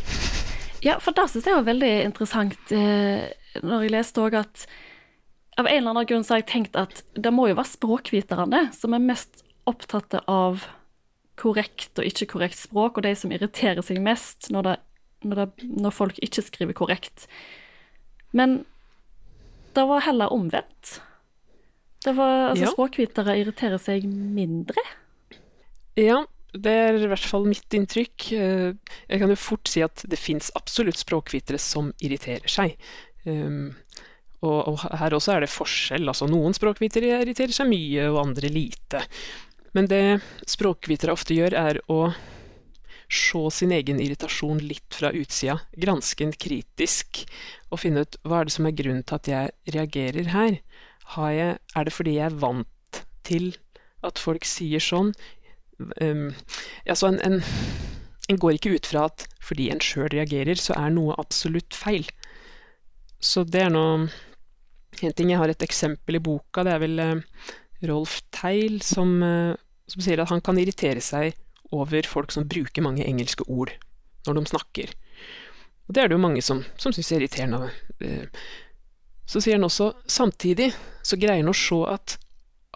Ja, 0.85 0.97
for 1.01 1.17
det 1.17 1.27
syns 1.31 1.47
jeg 1.47 1.57
var 1.57 1.67
veldig 1.67 1.93
interessant 2.05 2.73
eh, 2.73 3.29
når 3.61 3.85
jeg 3.85 3.93
leste 3.93 4.21
òg 4.21 4.37
at 4.41 4.65
av 5.55 5.69
en 5.69 5.77
eller 5.77 5.93
annen 5.93 6.07
grunn 6.09 6.25
så 6.25 6.35
har 6.35 6.41
jeg 6.43 6.51
tenkt 6.51 6.77
at 6.77 7.03
det 7.15 7.31
må 7.33 7.47
jo 7.49 7.57
være 7.57 7.71
språkviterne 7.71 8.65
som 8.75 8.93
er 8.97 9.05
mest 9.05 9.45
opptatt 9.69 10.17
av 10.29 10.65
korrekt 11.39 11.99
og 11.99 12.07
ikke 12.07 12.27
korrekt 12.35 12.59
språk, 12.59 12.97
og 12.97 13.05
de 13.05 13.13
som 13.17 13.31
irriterer 13.33 13.83
seg 13.85 14.01
mest 14.03 14.49
når, 14.53 14.67
det, 14.67 14.75
når, 15.29 15.41
det, 15.41 15.69
når 15.85 15.95
folk 15.95 16.19
ikke 16.25 16.43
skriver 16.45 16.77
korrekt. 16.77 17.27
Men 18.35 18.63
det 19.75 19.87
var 19.87 20.05
heller 20.05 20.33
omvendt. 20.33 20.99
Det 22.05 22.13
var, 22.15 22.51
altså, 22.51 22.67
ja. 22.67 22.75
Språkvitere 22.75 23.39
irriterer 23.41 23.81
seg 23.81 24.05
mindre. 24.07 24.83
Ja, 25.99 26.21
det 26.55 26.71
er 26.71 26.97
i 26.99 27.09
hvert 27.11 27.27
fall 27.27 27.47
mitt 27.47 27.75
inntrykk. 27.75 28.27
Eh, 28.35 28.97
jeg 29.07 29.21
kan 29.21 29.31
jo 29.31 29.39
fort 29.39 29.71
si 29.71 29.83
at 29.85 30.05
det 30.09 30.19
fins 30.19 30.51
absolutt 30.59 30.99
språkvitere 30.99 31.59
som 31.61 31.91
irriterer 32.03 32.51
seg. 32.51 32.77
Og, 33.25 34.59
og, 34.69 34.83
her 34.99 35.15
også 35.17 35.35
er 35.35 35.45
det 35.45 35.51
forskjell. 35.53 36.05
Altså, 36.11 36.27
noen 36.29 36.55
språkvitere 36.55 37.23
irriterer 37.23 37.55
seg 37.55 37.69
mye, 37.71 38.07
og 38.11 38.21
andre 38.27 38.51
lite. 38.53 39.01
Men 39.75 39.89
det 39.91 40.03
språkvitere 40.47 41.15
ofte 41.15 41.35
gjør, 41.37 41.55
er 41.57 41.81
å 41.91 41.99
se 43.11 43.41
sin 43.53 43.73
egen 43.75 43.99
irritasjon 44.01 44.61
litt 44.65 44.95
fra 44.97 45.11
utsida, 45.13 45.59
granske 45.77 46.25
den 46.25 46.33
kritisk 46.33 47.21
og 47.69 47.81
finne 47.83 48.05
ut 48.05 48.17
hva 48.25 48.39
er 48.41 48.49
det 48.49 48.55
som 48.55 48.65
er 48.65 48.77
grunnen 48.77 49.05
til 49.05 49.19
at 49.19 49.29
jeg 49.29 49.75
reagerer 49.75 50.31
her. 50.33 50.57
Jeg, 51.15 51.57
er 51.77 51.85
det 51.85 51.93
fordi 51.93 52.15
jeg 52.17 52.31
er 52.31 52.39
vant 52.41 53.01
til 53.27 53.51
at 54.05 54.21
folk 54.21 54.47
sier 54.47 54.81
sånn? 54.81 55.13
Um, 55.79 56.29
altså 56.85 57.09
en, 57.11 57.19
en, 57.25 57.41
en, 58.29 58.39
går 58.39 58.57
ikke 58.57 58.75
ut 58.77 58.89
fra 58.89 59.07
at 59.09 59.27
fordi 59.43 59.69
en 59.71 59.83
sjøl 59.83 60.09
reagerer, 60.13 60.57
så 60.59 60.75
er 60.77 60.93
noe 60.95 61.17
absolutt 61.21 61.75
feil. 61.77 62.07
Så 63.21 63.45
det 63.47 63.65
er 63.65 63.73
nå 63.73 63.85
en 63.95 65.15
ting. 65.15 65.31
Jeg 65.31 65.41
har 65.41 65.51
et 65.51 65.65
eksempel 65.65 66.19
i 66.19 66.23
boka. 66.23 66.63
Det 66.65 66.73
er 66.73 66.83
vel 66.83 67.01
uh, 67.01 67.47
Rolf 67.89 68.19
Teil 68.35 68.79
som, 68.85 69.17
uh, 69.23 69.55
som, 69.89 70.03
sier 70.03 70.21
at 70.21 70.31
han 70.31 70.43
kan 70.45 70.59
irritere 70.61 71.03
seg 71.03 71.35
over 71.75 72.07
folk 72.07 72.31
som 72.31 72.47
bruker 72.47 72.85
mange 72.85 73.05
engelske 73.05 73.47
ord 73.51 73.73
når 74.25 74.39
de 74.39 74.45
snakker. 74.49 74.93
Og 75.85 75.93
det 75.93 76.01
er 76.01 76.09
det 76.09 76.17
jo 76.17 76.23
mange 76.23 76.41
som, 76.45 76.63
som 76.81 76.93
syns 76.95 77.11
er 77.11 77.25
irriterende. 77.25 77.69
Uh, 78.01 78.25
så 79.25 79.41
sier 79.41 79.57
han 79.57 79.65
også 79.65 79.91
samtidig 80.09 80.69
så 81.05 81.17
greier 81.17 81.41
han 81.41 81.49
å 81.49 81.57
se 81.57 81.81
at 81.89 82.17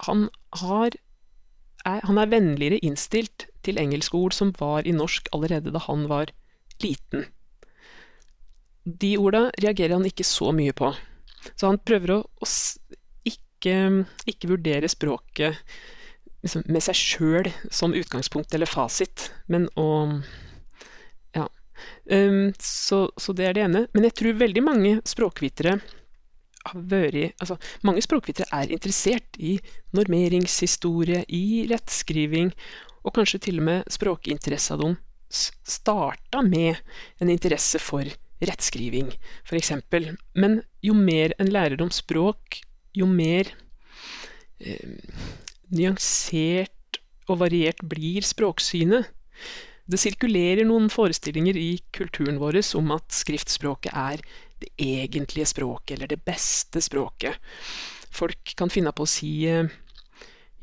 han 0.08 0.28
har 0.62 0.96
er, 1.90 2.06
han 2.08 2.20
er 2.22 2.32
vennligere 2.32 2.80
innstilt 2.86 3.48
til 3.66 3.80
engelske 3.82 4.18
ord 4.18 4.36
som 4.36 4.54
var 4.60 4.88
i 4.88 4.96
norsk 4.96 5.30
allerede 5.36 5.74
da 5.76 5.82
han 5.86 6.08
var 6.12 6.32
liten. 6.84 7.28
De 8.84 9.16
orda 9.20 9.50
reagerer 9.62 9.98
han 9.98 10.08
ikke 10.08 10.26
så 10.26 10.54
mye 10.56 10.74
på, 10.76 10.92
så 11.56 11.70
han 11.70 11.80
prøver 11.86 12.16
å, 12.16 12.20
å 12.24 12.50
ikke, 13.28 13.76
ikke, 14.30 14.50
vurdere 14.50 14.90
språket 14.92 15.60
liksom, 16.46 16.66
med 16.72 16.84
seg 16.86 16.98
sjøl 16.98 17.52
som 17.70 17.96
utgangspunkt 17.98 18.56
eller 18.56 18.70
fasit, 18.70 19.30
men 19.48 19.70
å 19.80 19.90
Ja. 21.38 21.46
Um, 22.12 22.52
så, 22.60 23.06
så 23.20 23.36
det 23.38 23.46
er 23.46 23.56
det 23.56 23.64
ene. 23.68 23.86
Men 23.94 24.08
jeg 24.08 24.16
tror 24.18 24.40
veldig 24.40 24.64
mange 24.66 24.96
språkvitere 25.08 25.78
har 26.72 26.86
vært 26.92 27.36
Altså, 27.42 27.58
mange 27.84 28.04
språkvitere 28.06 28.48
er 28.56 28.74
interessert 28.74 29.38
i 29.40 29.58
normeringshistorie, 29.96 31.26
i 31.28 31.68
rettskriving, 31.70 32.54
og 33.04 33.16
kanskje 33.16 33.40
til 33.48 33.62
og 33.62 33.68
med 33.70 33.92
språkinteressa 33.92 34.78
de 34.80 34.94
starta 35.30 36.42
med 36.42 36.80
en 37.22 37.30
interesse 37.30 37.80
for 37.82 38.08
rettskriving, 38.42 39.12
f.eks. 39.46 39.72
Men 40.34 40.62
jo 40.86 40.96
mer 40.98 41.36
en 41.40 41.52
lærer 41.52 41.82
om 41.84 41.92
språk, 41.94 42.62
jo 42.96 43.08
mer 43.10 43.52
eh, 44.60 44.98
nyansert 45.70 47.02
og 47.30 47.42
variert 47.44 47.84
blir 47.86 48.26
språksynet. 48.26 49.10
Det 49.90 49.98
sirkulerer 49.98 50.68
noen 50.70 50.90
forestillinger 50.94 51.58
i 51.58 51.80
kulturen 51.96 52.40
vår 52.42 52.62
om 52.78 52.92
at 52.94 53.10
skriftspråket 53.14 53.94
er 53.94 54.22
det 54.62 54.72
egentlige 54.78 55.50
språket, 55.50 55.98
eller 55.98 56.12
det 56.12 56.22
beste 56.26 56.82
språket. 56.84 57.38
Folk 58.12 58.56
kan 58.58 58.72
finne 58.74 58.94
på 58.96 59.06
å 59.06 59.10
si 59.10 59.32
eh, 59.50 59.70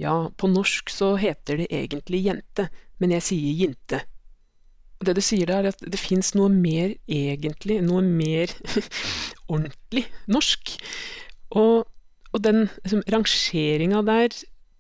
ja, 0.03 0.17
på 0.37 0.51
norsk 0.51 0.93
så 0.93 1.15
heter 1.21 1.63
det 1.63 1.71
egentlig 1.73 2.25
jente, 2.27 2.69
men 3.01 3.15
jeg 3.17 3.27
sier 3.31 3.63
jinte. 3.65 4.03
Det 5.05 5.13
du 5.17 5.23
sier 5.25 5.49
der, 5.49 5.67
er 5.69 5.75
at 5.75 5.85
det 5.85 6.01
fins 6.01 6.33
noe 6.37 6.49
mer 6.53 6.95
egentlig, 7.09 7.79
noe 7.85 8.03
mer 8.05 8.53
ordentlig 9.53 10.07
norsk. 10.33 10.77
Og, 11.57 11.87
og 12.33 12.45
den 12.45 12.67
liksom, 12.83 13.05
rangeringa 13.13 14.03
der 14.07 14.33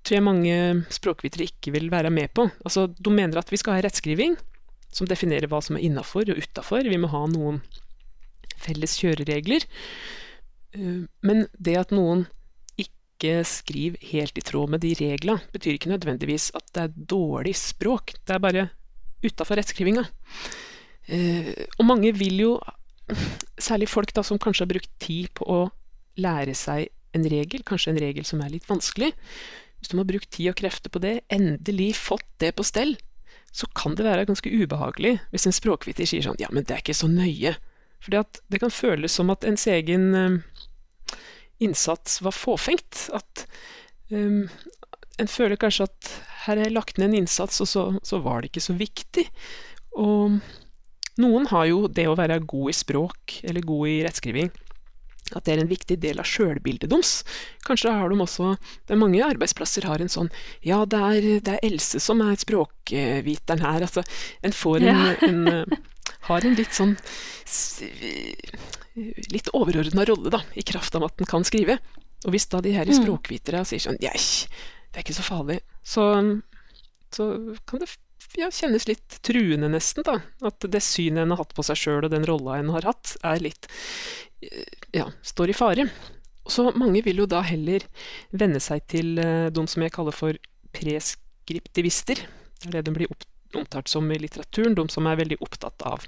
tror 0.07 0.17
jeg 0.17 0.25
mange 0.25 0.59
språkvitere 0.95 1.49
ikke 1.51 1.75
vil 1.75 1.91
være 1.93 2.13
med 2.15 2.33
på. 2.37 2.49
Altså, 2.65 2.87
De 2.87 3.13
mener 3.13 3.41
at 3.41 3.51
vi 3.53 3.61
skal 3.61 3.77
ha 3.77 3.85
rettskriving 3.85 4.37
som 4.95 5.09
definerer 5.09 5.51
hva 5.51 5.61
som 5.65 5.77
er 5.77 5.85
innafor 5.89 6.31
og 6.33 6.41
utafor. 6.41 6.87
Vi 6.87 7.01
må 7.01 7.11
ha 7.13 7.25
noen 7.29 7.61
felles 8.61 8.97
kjøreregler. 9.01 9.67
Eh, 10.77 11.05
men 11.27 11.47
det 11.59 11.77
at 11.81 11.95
noen 11.95 12.27
ikke 12.81 13.41
skriver 13.49 14.03
helt 14.13 14.37
i 14.37 14.45
tråd 14.45 14.75
med 14.75 14.85
de 14.85 14.93
reglene, 14.99 15.41
betyr 15.55 15.77
ikke 15.77 15.93
nødvendigvis 15.95 16.51
at 16.59 16.67
det 16.77 16.85
er 16.85 16.99
dårlig 17.17 17.57
språk. 17.59 18.17
Det 18.27 18.37
er 18.37 18.43
bare 18.45 18.69
utafor 19.25 19.59
rettskrivinga. 19.59 20.05
Eh, 21.07 21.53
og 21.79 21.87
mange 21.89 22.13
vil 22.17 22.43
jo, 22.43 22.53
særlig 23.59 23.89
folk 23.89 24.13
da 24.15 24.25
som 24.27 24.41
kanskje 24.43 24.67
har 24.67 24.73
brukt 24.75 24.93
tid 25.03 25.31
på 25.39 25.47
å 25.49 25.61
lære 26.21 26.55
seg 26.57 26.91
en 27.17 27.25
regel, 27.31 27.65
kanskje 27.65 27.95
en 27.95 28.03
regel 28.03 28.27
som 28.29 28.43
er 28.45 28.53
litt 28.53 28.67
vanskelig, 28.69 29.13
hvis 29.79 29.93
de 29.93 30.01
har 30.01 30.09
brukt 30.09 30.31
tid 30.33 30.51
og 30.51 30.59
krefter 30.59 30.93
på 30.93 31.01
det, 31.05 31.21
endelig 31.33 31.93
fått 31.99 32.27
det 32.43 32.53
på 32.57 32.65
stell, 32.67 32.97
så 33.57 33.69
kan 33.77 33.95
det 33.97 34.05
være 34.05 34.27
ganske 34.29 34.51
ubehagelig 34.53 35.15
hvis 35.33 35.47
en 35.49 35.55
språkviter 35.57 36.09
sier 36.09 36.25
sånn 36.25 36.41
ja, 36.43 36.51
men 36.53 36.67
det 36.67 36.75
er 36.75 36.83
ikke 36.83 36.97
så 36.97 37.09
nøye. 37.09 37.55
Fordi 38.05 38.21
at 38.21 38.41
det 38.53 38.61
kan 38.63 38.75
føles 38.75 39.17
som 39.19 39.33
at 39.35 39.45
ens 39.49 39.67
egen 39.71 40.13
um, 40.15 40.39
innsats 41.63 42.21
var 42.23 42.37
fåfengt. 42.37 43.09
At 43.17 43.47
um, 44.11 44.47
en 45.19 45.31
føler 45.31 45.59
kanskje 45.61 45.89
at 45.89 46.13
her 46.47 46.61
har 46.61 46.69
jeg 46.69 46.77
lagt 46.77 47.01
ned 47.01 47.11
en 47.11 47.23
innsats, 47.23 47.59
og 47.65 47.71
så, 47.71 47.87
så, 48.07 48.21
var 48.23 48.43
det 48.43 48.53
ikke 48.53 48.67
så 48.69 48.77
viktig. 48.79 49.27
Og 49.99 50.39
noen 51.23 51.49
har 51.51 51.67
jo 51.71 51.87
det 51.89 52.07
å 52.07 52.17
være 52.19 52.43
god 52.45 52.71
i 52.71 52.77
språk, 52.77 53.41
eller 53.43 53.67
god 53.67 53.91
i 53.91 53.99
rettskriving, 54.07 54.53
at 55.35 55.43
det 55.43 55.57
er 55.57 55.65
en 55.65 55.71
viktig 55.71 55.97
del 55.99 56.21
av 56.23 56.29
sjølbildet 56.29 56.93
deres. 56.93 57.17
Kanskje 57.67 57.91
har 57.91 58.13
de 58.13 58.21
også 58.23 58.53
det 58.87 58.95
er 58.95 59.01
Mange 59.01 59.25
arbeidsplasser 59.27 59.89
har 59.89 59.99
en 59.99 60.13
sånn 60.13 60.29
Ja, 60.63 60.85
det 60.87 61.01
er, 61.03 61.27
det 61.43 61.57
er 61.57 61.67
Else 61.67 61.99
som 61.99 62.23
er 62.23 62.39
språkviteren 62.39 63.65
her. 63.65 63.83
Altså, 63.89 64.05
en 64.47 64.55
får 64.55 64.85
en, 64.85 64.87
ja. 64.87 65.17
en 65.27 65.81
har 66.27 66.47
en 66.47 66.57
litt 66.59 66.75
sånn 66.75 66.97
litt 69.33 69.51
overordna 69.55 70.07
rolle, 70.09 70.33
da, 70.33 70.41
i 70.55 70.65
kraft 70.67 70.97
av 70.97 71.07
at 71.07 71.19
den 71.21 71.29
kan 71.29 71.45
skrive. 71.47 71.79
Og 72.25 72.33
hvis 72.35 72.49
da 72.53 72.63
de 72.65 72.73
her 72.75 72.89
mm. 72.89 72.97
språkvitere 73.03 73.63
sier 73.69 73.83
sånn 73.83 74.01
Nei, 74.01 74.17
det 74.17 74.99
er 74.99 75.05
ikke 75.05 75.17
så 75.19 75.27
farlig, 75.27 75.61
så, 75.87 76.09
så 77.15 77.29
kan 77.69 77.83
det 77.83 77.91
ja, 78.41 78.49
kjennes 78.51 78.89
litt 78.89 79.19
truende, 79.27 79.69
nesten. 79.73 80.07
da. 80.07 80.19
At 80.47 80.65
det 80.73 80.83
synet 80.85 81.25
en 81.25 81.35
har 81.35 81.45
hatt 81.45 81.55
på 81.57 81.65
seg 81.67 81.81
sjøl, 81.81 82.07
og 82.07 82.13
den 82.15 82.27
rolla 82.29 82.59
en 82.61 82.73
har 82.75 82.89
hatt, 82.89 83.17
er 83.27 83.45
litt 83.45 83.69
ja, 84.97 85.09
står 85.25 85.53
i 85.53 85.57
fare. 85.57 85.89
Så 86.47 86.69
mange 86.79 87.03
vil 87.03 87.25
jo 87.25 87.29
da 87.31 87.43
heller 87.45 87.85
venne 88.31 88.61
seg 88.63 88.85
til 88.91 89.17
de 89.17 89.65
som 89.67 89.83
jeg 89.83 89.95
kaller 89.95 90.15
for 90.15 90.37
preskriptivister. 90.77 92.21
Det 92.63 92.71
er 92.71 92.79
det 92.79 92.87
de 92.89 92.95
blir 92.95 93.17
omtalt 93.57 93.91
som 93.91 94.09
i 94.13 94.21
litteraturen, 94.21 94.77
de 94.77 94.87
som 94.93 95.09
er 95.09 95.19
veldig 95.21 95.41
opptatt 95.45 95.83
av 95.89 96.05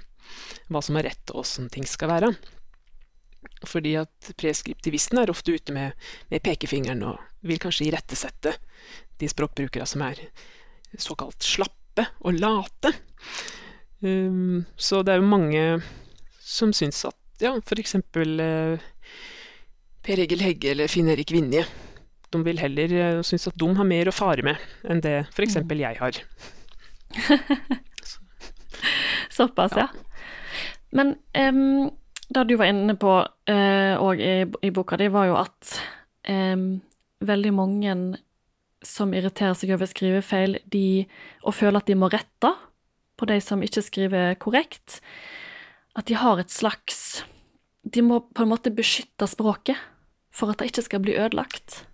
hva 0.69 0.81
som 0.85 0.97
er 0.99 1.09
rett 1.09 1.33
og 1.33 1.43
åssen 1.43 1.69
ting 1.73 1.87
skal 1.87 2.11
være. 2.13 2.31
Fordi 3.67 3.95
at 3.99 4.31
preskriptivisten 4.39 5.19
er 5.21 5.31
ofte 5.31 5.55
ute 5.55 5.75
med, 5.75 5.95
med 6.31 6.43
pekefingeren 6.43 7.03
og 7.07 7.47
vil 7.47 7.59
kanskje 7.61 7.89
irettesette 7.89 8.55
de 9.19 9.29
språkbrukere 9.31 9.87
som 9.87 10.03
er 10.07 10.21
såkalt 10.99 11.43
slappe 11.45 12.05
og 12.23 12.39
late. 12.39 12.93
Um, 13.99 14.65
så 14.79 15.01
det 15.03 15.15
er 15.15 15.21
jo 15.21 15.31
mange 15.31 15.63
som 16.39 16.71
syns 16.75 17.03
at 17.07 17.43
ja, 17.43 17.53
eksempel 17.75 18.39
uh, 18.39 18.87
Per 20.03 20.23
Egil 20.23 20.43
Hegge 20.43 20.73
eller 20.73 20.91
Finn-Erik 20.91 21.31
Vinje. 21.35 21.65
De 22.31 22.41
vil 22.45 22.61
heller 22.61 22.95
uh, 22.95 23.21
synes 23.27 23.49
at 23.51 23.59
de 23.59 23.69
har 23.75 23.87
mer 23.87 24.09
å 24.09 24.15
fare 24.15 24.45
med 24.45 24.87
enn 24.87 25.03
det 25.03 25.17
for 25.35 25.45
eksempel 25.45 25.83
jeg 25.83 25.99
har. 25.99 26.23
Såpass, 29.39 29.75
ja. 29.77 29.87
Men 30.95 31.15
um, 31.37 31.89
det 32.29 32.45
du 32.49 32.55
var 32.59 32.71
inne 32.71 32.95
på 32.99 33.11
òg 33.19 34.21
uh, 34.21 34.21
i, 34.21 34.45
i, 34.45 34.71
boka 34.73 34.97
di, 34.97 35.09
var 35.13 35.29
jo 35.29 35.37
at 35.39 35.75
um, 36.29 36.79
veldig 37.25 37.53
mange 37.53 37.95
som 38.85 39.13
irriterer 39.13 39.57
seg 39.57 39.73
over 39.75 39.89
skrivefeil, 39.89 40.59
de, 40.71 41.05
og 41.43 41.57
føler 41.57 41.81
at 41.81 41.89
de 41.89 41.97
må 41.99 42.09
rette 42.11 42.53
på 43.19 43.27
de 43.27 43.39
som 43.43 43.63
ikke 43.65 43.83
skriver 43.83 44.37
korrekt, 44.39 45.01
at 45.97 46.07
de 46.07 46.15
har 46.15 46.39
et 46.39 46.53
slags 46.53 47.25
De 47.83 48.01
må 48.05 48.19
på 48.35 48.43
en 48.43 48.51
måte 48.51 48.69
beskytte 48.75 49.25
språket 49.27 49.79
for 50.35 50.51
at 50.51 50.59
det 50.59 50.67
ikke 50.69 50.83
skal 50.85 51.01
bli 51.01 51.15
ødelagt. 51.17 51.85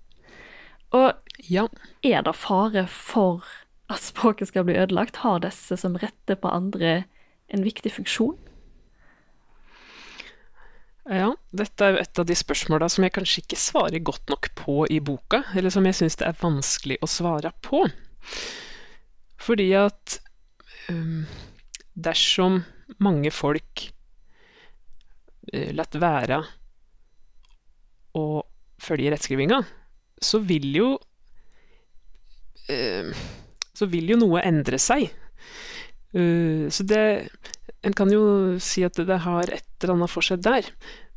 Og 0.91 1.13
ja. 1.47 1.67
er 2.03 2.25
det 2.25 2.33
fare 2.35 2.85
for 2.89 3.45
at 3.87 4.01
språket 4.01 4.49
skal 4.49 4.65
bli 4.67 4.75
ødelagt? 4.75 5.21
Har 5.21 5.43
disse 5.45 5.77
som 5.77 5.95
retter 6.01 6.35
på 6.35 6.51
andre, 6.51 7.05
en 7.47 7.63
viktig 7.63 7.93
funksjon? 7.95 8.35
Ja, 11.05 11.35
dette 11.53 11.85
er 11.85 11.93
jo 11.93 12.01
et 12.01 12.19
av 12.21 12.25
de 12.25 12.35
spørsmåla 12.37 12.87
som 12.89 13.05
jeg 13.05 13.13
kanskje 13.13 13.43
ikke 13.43 13.59
svarer 13.61 14.01
godt 14.01 14.31
nok 14.31 14.47
på 14.57 14.77
i 14.89 14.97
boka, 15.05 15.43
eller 15.53 15.69
som 15.73 15.85
jeg 15.85 15.99
syns 15.99 16.17
det 16.17 16.25
er 16.25 16.39
vanskelig 16.39 16.97
å 17.05 17.09
svare 17.09 17.51
på. 17.65 17.83
Fordi 19.45 19.67
at 19.77 20.17
um, 20.89 21.27
dersom 21.93 22.63
mange 22.97 23.29
folk 23.29 23.85
uh, 25.53 25.69
lar 25.77 25.93
være 25.93 26.41
å 28.17 28.25
følge 28.81 29.13
rettskrivinga, 29.13 29.61
så 30.17 30.41
vil 30.41 30.71
jo 30.73 30.89
uh, 32.71 33.25
Så 33.75 33.85
vil 33.91 34.09
jo 34.09 34.17
noe 34.17 34.41
endre 34.47 34.79
seg. 34.81 35.11
Uh, 36.15 36.71
så 36.71 36.85
det 36.87 37.05
en 37.85 37.93
kan 37.93 38.09
jo 38.09 38.57
si 38.63 38.81
at 38.85 38.97
det 38.97 39.21
har 39.25 39.51
et 39.53 39.67
eller 39.83 39.97
annet 39.97 40.11
for 40.11 40.25
seg 40.25 40.41
der. 40.45 40.67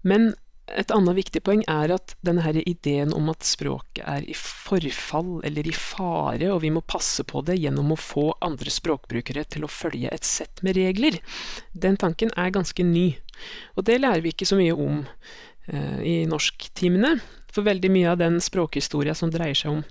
Men 0.04 0.32
et 0.76 0.92
annet 0.92 1.16
viktig 1.16 1.40
poeng 1.46 1.62
er 1.70 1.94
at 1.94 2.12
denne 2.24 2.42
her 2.44 2.58
ideen 2.60 3.14
om 3.16 3.30
at 3.32 3.46
språket 3.46 4.02
er 4.04 4.26
i 4.28 4.34
forfall 4.36 5.38
eller 5.46 5.68
i 5.68 5.72
fare, 5.72 6.50
og 6.52 6.60
vi 6.64 6.72
må 6.74 6.82
passe 6.84 7.24
på 7.28 7.40
det 7.46 7.56
gjennom 7.56 7.94
å 7.94 8.00
få 8.00 8.26
andre 8.44 8.72
språkbrukere 8.72 9.46
til 9.48 9.64
å 9.64 9.72
følge 9.72 10.12
et 10.12 10.28
sett 10.28 10.60
med 10.66 10.76
regler, 10.76 11.16
den 11.72 11.96
tanken 12.00 12.34
er 12.36 12.52
ganske 12.54 12.84
ny. 12.84 13.10
Og 13.76 13.86
det 13.88 14.00
lærer 14.02 14.24
vi 14.24 14.34
ikke 14.34 14.48
så 14.48 14.58
mye 14.58 14.74
om 14.76 15.00
eh, 15.70 16.00
i 16.02 16.16
norsktimene. 16.28 17.16
For 17.48 17.64
veldig 17.64 17.90
mye 17.94 18.12
av 18.12 18.20
den 18.20 18.36
språkhistoria 18.44 19.14
som 19.16 19.32
dreier 19.32 19.56
seg 19.56 19.78
om 19.78 19.84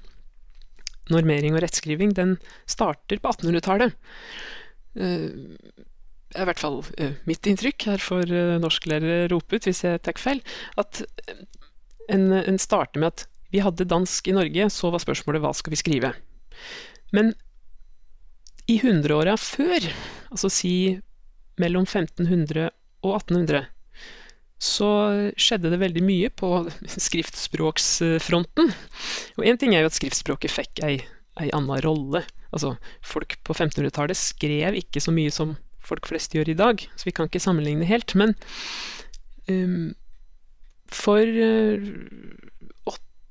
normering 1.09 1.55
og 1.55 1.63
rettskriving, 1.63 2.13
den 2.13 2.35
starter 2.69 3.17
på 3.23 3.31
1800-tallet. 3.33 3.95
Eh, 4.97 5.29
er 6.35 6.43
i 6.43 6.47
hvert 6.49 6.59
fall 6.59 6.81
uh, 6.83 7.13
mitt 7.29 7.47
inntrykk, 7.47 7.85
her 7.87 8.01
får 8.03 8.31
uh, 8.33 8.57
norsklærere 8.59 9.29
rope 9.31 9.57
ut 9.57 9.67
hvis 9.69 9.85
jeg 9.85 10.01
tar 10.03 10.19
feil, 10.19 10.41
at 10.77 10.99
en, 12.11 12.33
en, 12.35 12.59
starter 12.59 12.99
med 12.99 13.13
at 13.13 13.23
vi 13.53 13.61
hadde 13.63 13.87
dansk 13.87 14.27
i 14.27 14.35
Norge, 14.35 14.67
så 14.73 14.91
var 14.91 15.03
spørsmålet 15.03 15.43
hva 15.43 15.53
skal 15.55 15.73
vi 15.73 15.79
skrive? 15.79 16.11
Men 17.15 17.31
i 18.67 18.75
hundreåra 18.83 19.37
før, 19.39 19.87
altså 20.27 20.51
si 20.51 20.73
mellom 21.61 21.87
1500 21.87 22.67
og 23.07 23.13
1800, 23.21 23.63
så 24.59 24.89
skjedde 25.39 25.71
det 25.71 25.79
veldig 25.79 26.03
mye 26.03 26.31
på 26.33 26.49
skriftspråksfronten. 27.07 28.73
Og 29.37 29.45
én 29.47 29.59
ting 29.61 29.75
er 29.75 29.85
jo 29.85 29.91
at 29.91 29.97
skriftspråket 29.97 30.53
fikk 30.53 30.83
ei, 30.85 30.97
ei 31.39 31.47
anna 31.55 31.79
rolle. 31.85 32.25
Altså, 32.57 32.73
folk 33.05 33.37
på 33.45 33.53
1500-tallet 33.53 34.17
skrev 34.17 34.77
ikke 34.79 35.03
så 35.03 35.13
mye 35.13 35.33
som 35.33 35.55
folk 35.87 36.09
flest 36.09 36.35
gjør 36.35 36.51
i 36.51 36.57
dag, 36.57 36.83
så 36.97 37.07
vi 37.07 37.13
kan 37.15 37.29
ikke 37.29 37.43
sammenligne 37.43 37.87
helt. 37.87 38.15
Men 38.17 38.33
um, 39.51 39.93
for 40.91 41.21
uh, 41.21 41.77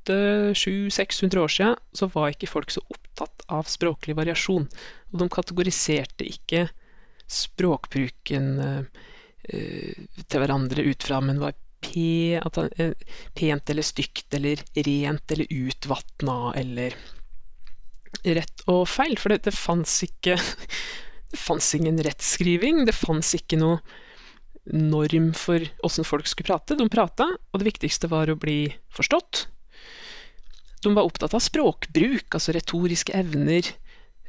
800-700-600 0.06 1.42
år 1.42 1.52
siden 1.52 1.76
så 1.96 2.08
var 2.14 2.32
ikke 2.32 2.50
folk 2.50 2.72
så 2.72 2.84
opptatt 2.92 3.46
av 3.52 3.68
språklig 3.70 4.16
variasjon. 4.18 4.68
Og 5.12 5.20
de 5.20 5.28
kategoriserte 5.32 6.28
ikke 6.28 6.66
språkbruken 7.26 8.50
uh, 8.62 9.04
til 9.46 10.42
hverandre 10.42 10.86
ut 10.86 11.06
fra 11.06 11.20
men 11.22 11.42
var 11.42 11.54
uh, 11.54 12.92
pent 13.36 13.70
eller 13.70 13.86
stygt 13.86 14.34
eller 14.38 14.62
rent 14.86 15.34
eller 15.34 15.46
utvatna 15.50 16.38
eller 16.58 16.96
rett 18.24 18.64
og 18.70 18.86
feil, 18.90 19.16
for 19.20 19.32
det, 19.32 19.44
det 19.46 19.54
fantes 19.56 20.00
ikke 20.06 20.36
det 21.32 21.40
fantes 21.40 21.74
ingen 21.78 22.00
rettskriving, 22.06 22.84
det 22.88 22.96
fantes 22.96 23.34
ikke 23.38 23.60
noe 23.60 23.80
norm 24.66 25.30
for 25.36 25.62
åssen 25.86 26.06
folk 26.06 26.26
skulle 26.26 26.48
prate. 26.50 26.76
De 26.78 26.88
prata, 26.90 27.28
og 27.52 27.60
det 27.60 27.68
viktigste 27.68 28.10
var 28.10 28.30
å 28.30 28.38
bli 28.38 28.66
forstått. 28.94 29.46
De 30.82 30.92
var 30.94 31.06
opptatt 31.06 31.34
av 31.34 31.42
språkbruk, 31.42 32.26
altså 32.34 32.54
retoriske 32.54 33.14
evner, 33.16 33.68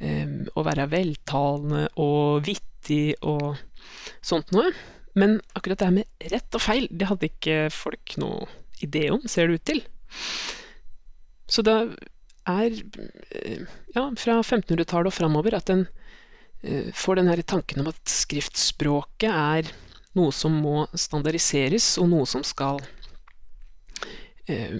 um, 0.00 0.44
å 0.54 0.64
være 0.66 0.88
veltalende 0.92 1.88
og 2.02 2.46
vittig 2.46 3.16
og 3.26 3.58
sånt 4.24 4.54
noe. 4.54 4.70
Men 5.18 5.38
akkurat 5.58 5.80
det 5.80 5.88
her 5.88 5.96
med 5.98 6.30
rett 6.32 6.54
og 6.54 6.62
feil, 6.62 6.86
det 6.90 7.10
hadde 7.10 7.30
ikke 7.32 7.58
folk 7.74 8.14
noe 8.22 8.46
idé 8.84 9.08
om, 9.10 9.24
ser 9.26 9.48
det 9.48 9.58
ut 9.58 9.68
til. 9.72 9.82
Så 11.50 11.64
det 11.66 11.74
er 12.48 12.74
eh, 12.74 13.64
ja, 13.94 14.08
fra 14.18 14.40
1500-tallet 14.40 15.12
og 15.12 15.16
framover 15.16 15.58
at 15.58 15.72
en 15.74 15.86
Eh, 16.60 16.92
får 16.92 17.16
den 17.16 17.42
tanken 17.42 17.80
om 17.80 17.88
at 17.88 18.10
skriftspråket 18.10 19.30
er 19.30 19.68
noe 20.18 20.32
som 20.34 20.56
må 20.58 20.88
standardiseres, 20.94 21.92
og 22.02 22.08
noe 22.10 22.26
som 22.26 22.42
skal 22.42 22.80
eh, 24.50 24.74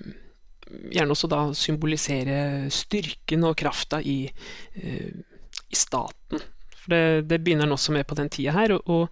gjerne 0.91 1.15
også 1.15 1.31
da 1.31 1.43
symbolisere 1.55 2.67
styrken 2.75 3.47
og 3.47 3.57
krafta 3.63 4.03
i, 4.03 4.25
eh, 4.75 5.15
i 5.71 5.79
staten. 5.79 6.43
For 6.75 6.91
det, 6.91 7.29
det 7.31 7.43
begynner 7.45 7.69
han 7.69 7.79
også 7.79 7.95
med 7.95 8.09
på 8.11 8.19
den 8.19 8.33
tida 8.33 8.57
her, 8.59 8.75
å 8.75 9.07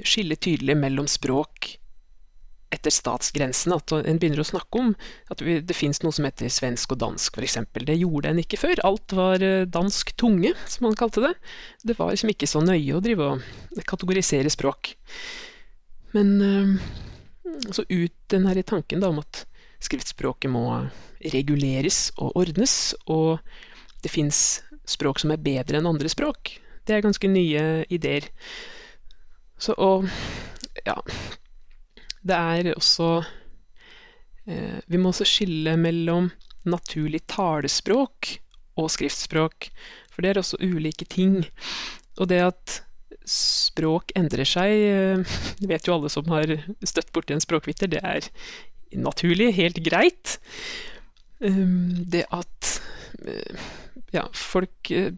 skille 0.00 0.40
tydelig 0.40 0.78
mellom 0.78 1.06
språk 1.06 1.76
etter 2.74 2.92
statsgrensene. 2.94 3.78
At 3.78 3.94
en 3.96 4.20
begynner 4.20 4.42
å 4.42 4.48
snakke 4.48 4.80
om 4.80 4.92
at 5.32 5.42
det 5.42 5.76
fins 5.76 6.02
noe 6.04 6.14
som 6.14 6.26
heter 6.28 6.52
svensk 6.52 6.94
og 6.96 7.00
dansk, 7.02 7.38
f.eks. 7.38 7.58
Det 7.86 7.98
gjorde 8.00 8.32
en 8.32 8.42
ikke 8.42 8.60
før. 8.60 8.82
Alt 8.86 9.16
var 9.16 9.44
eh, 9.44 9.64
dansk 9.70 10.14
tunge, 10.20 10.54
som 10.70 10.88
man 10.88 10.98
kalte 10.98 11.24
det. 11.24 11.34
Det 11.86 11.98
var 11.98 12.12
liksom 12.12 12.34
ikke 12.34 12.50
så 12.50 12.62
nøye 12.64 12.96
å 12.96 13.02
drive 13.04 13.30
og 13.34 13.82
kategorisere 13.88 14.52
språk. 14.52 14.94
Men 16.14 16.36
eh, 16.44 16.76
så 17.70 17.86
ut 17.88 18.16
den 18.32 18.46
her 18.48 18.62
tanken 18.62 19.02
da 19.02 19.10
om 19.12 19.22
at 19.22 19.44
skriftspråket 19.84 20.52
må 20.52 20.66
reguleres 21.32 22.08
og 22.20 22.36
ordnes, 22.40 22.94
og 23.10 23.40
det 24.04 24.12
fins 24.12 24.62
språk 24.88 25.22
som 25.22 25.32
er 25.32 25.42
bedre 25.42 25.80
enn 25.80 25.88
andre 25.88 26.10
språk. 26.12 26.58
Det 26.84 26.96
er 26.96 27.04
ganske 27.04 27.28
nye 27.30 27.84
ideer. 27.92 28.28
Så 29.60 29.76
og 29.80 30.08
ja, 30.84 30.96
det 32.24 32.36
er 32.36 32.70
også 32.74 33.08
eh, 34.48 34.80
Vi 34.88 35.00
må 35.00 35.12
også 35.12 35.26
skille 35.28 35.76
mellom 35.80 36.30
naturlig 36.64 37.20
talespråk 37.28 38.38
og 38.80 38.88
skriftspråk, 38.90 39.68
for 40.10 40.24
det 40.24 40.32
er 40.32 40.40
også 40.40 40.58
ulike 40.64 41.04
ting. 41.04 41.42
Og 42.18 42.30
det 42.30 42.40
at 42.46 42.80
språk 43.28 44.12
endrer 44.18 44.48
seg, 44.48 44.72
eh, 44.88 45.36
det 45.60 45.68
vet 45.70 45.88
jo 45.88 45.98
alle 45.98 46.12
som 46.12 46.28
har 46.32 46.50
støtt 46.84 47.12
borti 47.14 47.36
en 47.36 47.44
språkviter, 47.44 47.92
det 47.92 48.00
er 48.04 48.28
naturlig, 48.94 49.52
helt 49.56 49.80
greit. 49.84 50.38
Um, 51.44 52.06
det 52.08 52.24
at 52.32 52.68
uh, 53.26 53.64
ja, 54.14 54.22
folk 54.38 54.90
eh, 54.94 55.10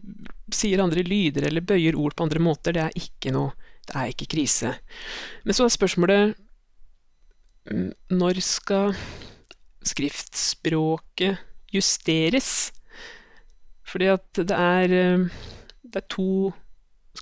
sier 0.53 0.81
andre 0.81 1.03
lyder 1.05 1.45
eller 1.47 1.63
bøyer 1.63 1.95
ord 1.95 2.15
på 2.17 2.25
andre 2.25 2.41
måter, 2.43 2.75
det 2.75 2.83
er 2.87 2.99
ikke 2.99 3.31
noe 3.35 3.53
Det 3.87 3.95
er 3.95 4.09
ikke 4.11 4.25
krise. 4.33 4.73
Men 5.45 5.55
så 5.55 5.63
er 5.63 5.71
spørsmålet 5.71 6.33
Når 7.67 8.39
skal 8.45 8.95
skriftspråket 9.87 11.41
justeres? 11.73 12.71
Fordi 13.87 14.09
at 14.11 14.39
det 14.39 14.55
er, 14.55 14.93
eh, 14.95 15.27
det 15.83 16.01
er 16.01 16.07
to 16.11 16.53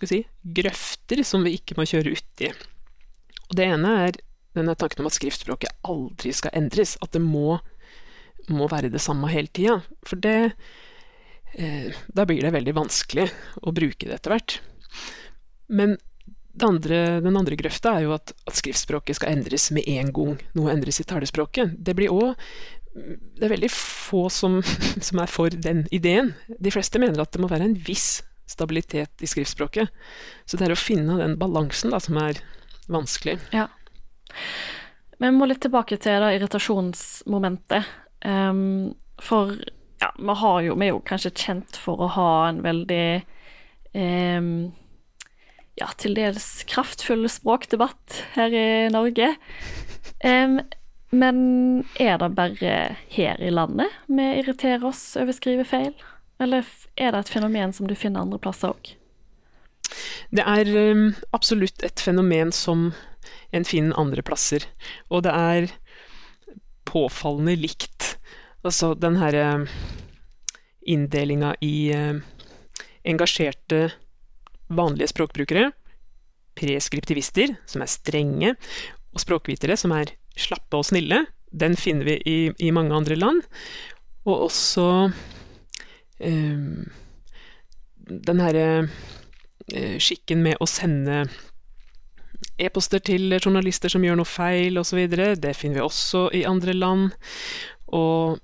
si, 0.05 0.23
grøfter 0.43 1.23
som 1.23 1.45
vi 1.45 1.55
ikke 1.57 1.77
må 1.77 1.85
kjøre 1.87 2.15
uti. 2.17 2.49
Og 3.49 3.57
det 3.57 3.67
ene 3.69 3.91
er 4.07 4.17
denne 4.55 4.75
tanken 4.75 5.03
om 5.03 5.09
at 5.09 5.17
skriftspråket 5.17 5.73
aldri 5.87 6.33
skal 6.35 6.53
endres. 6.57 6.95
At 7.01 7.13
det 7.15 7.21
må, 7.23 7.59
må 8.49 8.69
være 8.71 8.91
det 8.93 9.03
samme 9.03 9.29
hele 9.31 9.51
tida. 9.51 9.79
For 10.05 10.19
det 10.21 10.55
eh, 11.55 11.93
Da 12.13 12.25
blir 12.25 12.41
det 12.41 12.53
veldig 12.55 12.75
vanskelig 12.75 13.29
å 13.61 13.73
bruke 13.75 14.07
det 14.07 14.19
etter 14.19 14.35
hvert. 14.35 14.59
Men 15.67 15.97
andre, 16.63 17.19
den 17.25 17.35
andre 17.35 17.57
grøfta 17.59 17.97
er 17.97 18.05
jo 18.05 18.13
at, 18.15 18.31
at, 18.47 18.55
skriftspråket 18.55 19.17
skal 19.17 19.33
endres 19.35 19.67
med 19.75 19.87
en 19.91 20.11
gang 20.15 20.37
noe 20.55 20.71
endres 20.71 21.01
i 21.01 21.07
talespråket. 21.07 21.75
Det 21.77 21.95
blir 21.97 22.13
òg 22.13 22.35
Det 22.95 23.43
er 23.43 23.51
veldig 23.51 23.71
få 23.73 24.29
som, 24.31 24.61
som 25.07 25.19
er 25.19 25.31
for 25.31 25.51
den 25.51 25.83
ideen. 25.91 26.33
De 26.47 26.71
fleste 26.71 27.01
mener 27.01 27.19
at 27.19 27.33
det 27.35 27.41
må 27.43 27.51
være 27.51 27.67
en 27.67 27.75
viss 27.87 28.23
stabilitet 28.47 29.25
i 29.25 29.27
skriftspråket. 29.27 29.89
Så 30.45 30.57
det 30.57 30.69
er 30.69 30.75
å 30.75 30.79
finne 30.79 31.17
den 31.19 31.35
balansen 31.41 31.91
da, 31.91 31.99
som 31.99 32.21
er 32.21 32.39
vanskelig. 32.87 33.39
Ja. 33.51 33.67
Men 35.17 35.33
vi 35.33 35.39
må 35.39 35.47
litt 35.49 35.63
tilbake 35.65 35.97
til 35.99 36.21
da, 36.21 36.31
irritasjonsmomentet. 36.35 37.91
Um, 38.25 38.93
for 39.21 39.57
ja, 40.01 40.11
vi, 40.17 40.35
jo, 40.67 40.75
vi, 40.75 40.87
er 40.87 40.93
jo 40.93 41.03
kanskje 41.07 41.33
kjent 41.35 41.79
for 41.79 42.03
å 42.03 42.11
ha 42.15 42.31
en 42.49 42.61
veldig 42.65 43.05
um, 43.95 44.49
ja, 45.79 45.89
til 45.99 46.15
dels 46.17 46.63
kraftfull 46.69 47.27
språkdebatt 47.31 48.21
her 48.35 48.55
i 48.55 48.67
Norge. 48.93 49.33
Um, 50.23 50.59
men 51.15 51.37
er 52.01 52.19
det 52.19 52.31
bare 52.35 52.75
her 53.13 53.41
i 53.43 53.51
landet 53.53 53.91
vi 54.07 54.25
irriterer 54.41 54.83
oss 54.87 55.13
over 55.19 55.35
skrivefeil? 55.35 55.93
Eller 56.41 56.67
er 56.99 57.13
det 57.13 57.25
et 57.25 57.31
fenomen 57.31 57.73
som 57.75 57.87
du 57.87 57.95
finner 57.95 58.23
andre 58.25 58.39
plasser 58.41 58.73
òg? 58.73 58.95
Det 60.35 60.43
er 60.43 60.71
um, 60.91 61.09
absolutt 61.35 61.83
et 61.85 62.01
fenomen 62.01 62.51
som 62.55 62.89
en 63.55 63.67
finner 63.67 63.99
andre 63.99 64.23
plasser. 64.25 64.65
Og 65.09 65.23
det 65.27 65.31
er 65.31 65.69
påfallende 66.87 67.55
likt. 67.59 68.15
Altså 68.65 68.93
den 68.97 69.19
herre 69.21 69.67
inndelinga 70.85 71.53
i 71.65 71.75
uh, 71.95 72.19
engasjerte, 73.05 73.89
vanlige 74.67 75.11
språkbrukere, 75.11 75.69
preskriptivister, 76.55 77.55
som 77.69 77.83
er 77.83 77.91
strenge, 77.91 78.53
og 79.15 79.23
språkvitere, 79.23 79.77
som 79.79 79.93
er 79.95 80.13
slappe 80.39 80.79
og 80.79 80.87
snille, 80.87 81.23
den 81.55 81.75
finner 81.79 82.07
vi 82.07 82.15
i, 82.27 82.37
i 82.67 82.71
mange 82.75 82.95
andre 82.95 83.15
land. 83.15 83.41
Og 84.25 84.47
også 84.49 84.87
um, 86.19 86.85
den 88.27 88.41
herre 88.43 88.67
uh, 88.85 89.97
skikken 90.01 90.43
med 90.43 90.59
å 90.59 90.67
sende 90.69 91.25
e-poster 92.59 93.01
til 93.03 93.37
journalister 93.37 93.91
som 93.91 94.03
gjør 94.03 94.19
noe 94.19 94.29
feil 94.29 94.79
osv. 94.79 95.05
Det 95.11 95.55
finner 95.55 95.79
vi 95.79 95.85
også 95.85 96.27
i 96.35 96.45
andre 96.47 96.75
land. 96.75 97.15
Og 97.95 98.41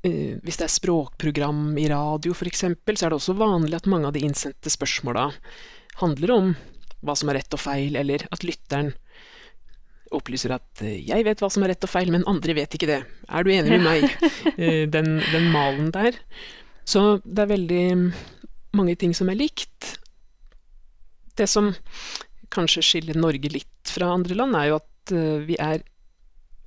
hvis 0.00 0.56
det 0.56 0.64
er 0.64 0.72
språkprogram 0.72 1.74
i 1.76 1.84
radio 1.90 2.32
f.eks., 2.32 2.62
så 2.62 3.06
er 3.06 3.12
det 3.12 3.18
også 3.18 3.36
vanlig 3.36 3.76
at 3.76 3.88
mange 3.90 4.08
av 4.08 4.14
de 4.16 4.22
innsendte 4.24 4.72
spørsmåla 4.72 5.26
handler 6.00 6.32
om 6.32 6.54
hva 7.04 7.16
som 7.16 7.28
er 7.28 7.40
rett 7.40 7.56
og 7.56 7.60
feil, 7.60 7.96
eller 8.00 8.24
at 8.32 8.44
lytteren 8.44 8.94
opplyser 10.10 10.54
at 10.56 10.82
uh, 10.82 10.88
'jeg 10.90 11.24
vet 11.24 11.40
hva 11.40 11.50
som 11.52 11.62
er 11.62 11.72
rett 11.72 11.86
og 11.86 11.92
feil, 11.92 12.10
men 12.12 12.26
andre 12.28 12.56
vet 12.56 12.74
ikke 12.74 12.88
det'. 12.90 13.04
Er 13.28 13.44
du 13.44 13.52
enig 13.52 13.76
med 13.78 13.84
meg? 13.84 14.02
den, 14.94 15.20
den 15.20 15.46
malen 15.54 15.92
der. 15.94 16.18
Så 16.84 17.20
det 17.24 17.44
er 17.44 17.54
veldig 17.54 17.84
mange 18.74 18.96
ting 18.98 19.14
som 19.14 19.30
er 19.30 19.38
likt. 19.38 20.00
Det 21.36 21.46
som 21.48 21.70
kanskje 22.50 22.82
skiller 22.82 23.20
Norge 23.20 23.52
litt 23.52 23.86
fra 23.94 24.10
andre 24.16 24.34
land, 24.34 24.56
er 24.56 24.72
jo 24.72 24.80
at 24.80 25.14
vi 25.46 25.56
er 25.60 25.84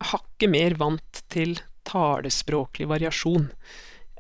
hakket 0.04 0.52
mer 0.52 0.76
vant 0.80 1.24
til 1.32 1.58
talespråklig 1.88 2.88
variasjon 2.92 3.50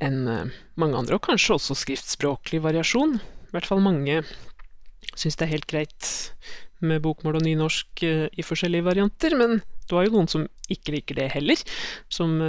enn 0.04 0.19
uh, 0.28 0.54
mange 0.80 0.99
andre, 0.99 1.17
og 1.17 1.26
kanskje 1.28 1.58
også 1.58 1.78
skriftspråklig 1.78 2.63
variasjon. 2.63 3.19
I 3.19 3.56
hvert 3.56 3.69
fall 3.69 3.84
mange 3.84 4.21
syns 5.13 5.38
det 5.38 5.45
er 5.45 5.54
helt 5.54 5.69
greit 5.69 6.10
med 6.84 7.04
bokmål 7.04 7.39
og 7.39 7.45
nynorsk 7.45 8.06
uh, 8.08 8.26
i 8.32 8.45
forskjellige 8.45 8.88
varianter, 8.89 9.38
men 9.39 9.62
du 9.89 9.97
har 9.97 10.08
jo 10.08 10.17
noen 10.17 10.32
som 10.32 10.47
ikke 10.71 10.95
liker 10.97 11.19
det 11.19 11.32
heller, 11.36 11.60
som 12.12 12.39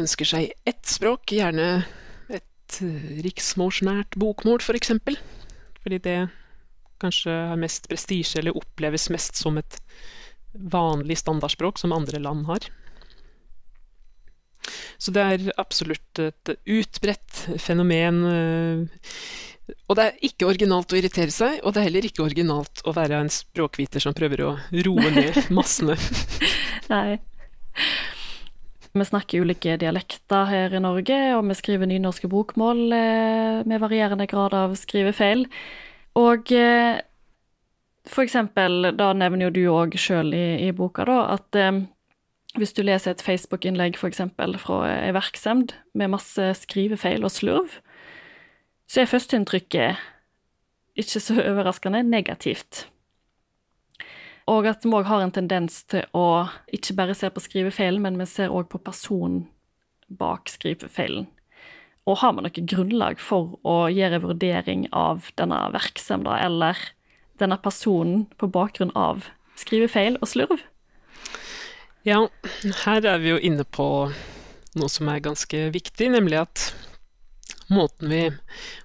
ønsker 0.00 0.28
seg 0.28 0.52
ett 0.66 0.86
språk, 0.88 1.34
gjerne 1.34 1.84
et 2.32 2.80
eh, 2.82 3.10
riksmålsnært 3.24 4.18
bokmål. 4.20 4.62
For 4.64 4.78
eksempel. 4.78 5.18
Fordi 5.84 6.00
det 6.04 6.18
kanskje 7.02 7.34
har 7.50 7.60
mest 7.60 7.88
prestisje, 7.90 8.40
eller 8.40 8.56
oppleves 8.56 9.10
mest 9.12 9.38
som 9.38 9.58
et 9.60 9.78
vanlig 10.54 11.18
standardspråk 11.20 11.80
som 11.80 11.92
andre 11.92 12.22
land 12.22 12.46
har. 12.48 12.70
Så 14.98 15.14
det 15.14 15.24
er 15.24 15.48
absolutt 15.60 16.20
et 16.22 16.54
utbredt 16.64 17.44
fenomen. 17.62 18.22
Eh, 18.30 19.04
og 19.88 19.96
det 19.96 20.04
er 20.06 20.26
ikke 20.28 20.48
originalt 20.48 20.92
å 20.92 20.98
irritere 20.98 21.32
seg, 21.32 21.60
og 21.64 21.72
det 21.72 21.80
er 21.80 21.88
heller 21.88 22.08
ikke 22.08 22.24
originalt 22.24 22.82
å 22.84 22.92
være 22.96 23.22
en 23.24 23.32
språkviter 23.32 24.02
som 24.02 24.16
prøver 24.16 24.44
å 24.44 24.50
roe 24.86 25.12
ned 25.14 25.38
massene. 25.56 25.96
Nei. 26.90 27.18
Vi 28.94 29.06
snakker 29.08 29.42
ulike 29.42 29.78
dialekter 29.80 30.44
her 30.46 30.76
i 30.76 30.82
Norge, 30.82 31.16
og 31.34 31.48
vi 31.48 31.56
skriver 31.58 31.90
nynorske 31.90 32.30
bokmål 32.30 32.84
eh, 32.94 33.64
med 33.66 33.82
varierende 33.82 34.28
grad 34.30 34.54
av 34.54 34.76
skrivefeil. 34.78 35.48
Og 36.20 36.52
eh, 36.54 37.00
for 38.06 38.22
eksempel, 38.26 38.92
da 38.94 39.10
nevner 39.16 39.48
jo 39.48 39.54
du 39.54 39.62
òg 39.72 39.96
sjøl 39.98 40.30
i, 40.36 40.46
i, 40.68 40.70
boka, 40.76 41.06
da, 41.08 41.18
at 41.38 41.58
hvis 42.58 42.74
du 42.76 42.82
leser 42.86 43.14
et 43.14 43.22
Facebook-innlegg 43.24 43.98
f.eks. 43.98 44.20
fra 44.62 44.80
ei 44.92 45.12
verksemd 45.14 45.74
med 45.94 46.12
masse 46.14 46.50
skrivefeil 46.60 47.26
og 47.26 47.32
slurv, 47.34 47.78
så 48.86 49.02
er 49.02 49.10
førsteinntrykket 49.10 50.02
ikke 50.94 51.20
så 51.20 51.40
overraskende 51.42 52.04
negativt. 52.06 52.86
Og 54.46 54.68
at 54.68 54.84
vi 54.84 54.92
òg 54.92 55.08
har 55.08 55.24
en 55.24 55.32
tendens 55.34 55.80
til 55.88 56.04
å 56.14 56.46
ikke 56.74 56.96
bare 56.98 57.16
se 57.16 57.30
på 57.32 57.42
skrivefeilen, 57.42 58.02
men 58.04 58.18
vi 58.20 58.26
ser 58.28 58.52
òg 58.52 58.68
på 58.70 58.82
personen 58.84 59.46
bak 60.08 60.52
skrivefeilen. 60.52 61.26
Og 62.04 62.20
har 62.20 62.34
vi 62.36 62.44
noe 62.44 62.66
grunnlag 62.74 63.22
for 63.24 63.56
å 63.64 63.86
gjøre 63.88 64.20
vurdering 64.26 64.84
av 64.92 65.30
denne 65.40 65.62
virksomheten 65.72 66.28
eller 66.36 66.78
denne 67.40 67.56
personen 67.58 68.26
på 68.38 68.50
bakgrunn 68.52 68.92
av 68.92 69.30
skrivefeil 69.58 70.20
og 70.20 70.28
slurv? 70.28 70.60
Ja, 72.04 72.18
her 72.84 73.06
er 73.08 73.20
vi 73.22 73.30
jo 73.30 73.36
inne 73.40 73.64
på 73.64 73.84
noe 74.76 74.90
som 74.92 75.08
er 75.08 75.22
ganske 75.24 75.70
viktig, 75.72 76.10
nemlig 76.12 76.36
at 76.42 76.64
måten 77.72 78.10
vi 78.12 78.26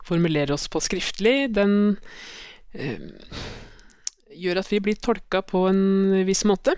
formulerer 0.07 0.53
oss 0.55 0.69
på 0.71 0.79
skriftlig, 0.79 1.49
den 1.51 1.73
øh, 2.79 3.09
gjør 4.39 4.61
at 4.61 4.71
vi 4.71 4.79
blir 4.85 5.01
tolka 5.03 5.41
på 5.43 5.65
en 5.67 5.81
viss 6.29 6.45
måte. 6.47 6.77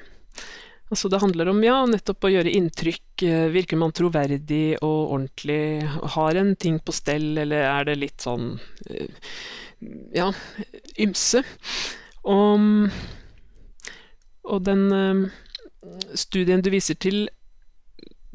Altså 0.90 1.12
det 1.14 1.22
handler 1.22 1.52
om 1.52 1.62
ja, 1.62 1.76
nettopp 1.86 2.26
å 2.26 2.34
gjøre 2.34 2.56
inntrykk. 2.58 3.28
Eh, 3.28 3.46
virker 3.54 3.78
man 3.78 3.94
troverdig 3.94 4.80
og 4.82 5.14
ordentlig? 5.14 5.86
Har 6.18 6.42
en 6.42 6.56
ting 6.58 6.82
på 6.82 6.96
stell, 6.98 7.36
eller 7.46 7.68
er 7.70 7.86
det 7.92 8.00
litt 8.02 8.26
sånn 8.26 8.56
eh, 8.90 9.30
ja, 10.18 10.32
ymse? 11.06 11.46
Og, 12.26 12.90
og 14.50 14.66
den 14.66 14.90
studien 16.17 16.62
du 16.62 16.70
viser 16.74 16.98
til, 17.02 17.26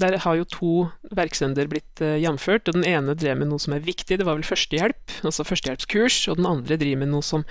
der 0.01 0.19
har 0.21 0.37
jo 0.37 0.45
to 0.53 0.73
verksteder 1.17 1.71
blitt 1.73 2.03
jamført. 2.21 2.69
og 2.69 2.77
Den 2.77 2.89
ene 2.89 3.15
drev 3.17 3.39
med 3.41 3.49
noe 3.49 3.63
som 3.63 3.73
er 3.77 3.85
viktig, 3.85 4.19
det 4.19 4.27
var 4.29 4.37
vel 4.37 4.45
førstehjelp, 4.45 5.23
altså 5.25 5.47
førstehjelpskurs. 5.47 6.27
Og 6.29 6.41
den 6.41 6.49
andre 6.51 6.77
driver 6.77 7.01
med 7.05 7.15
noe 7.15 7.25
som 7.25 7.47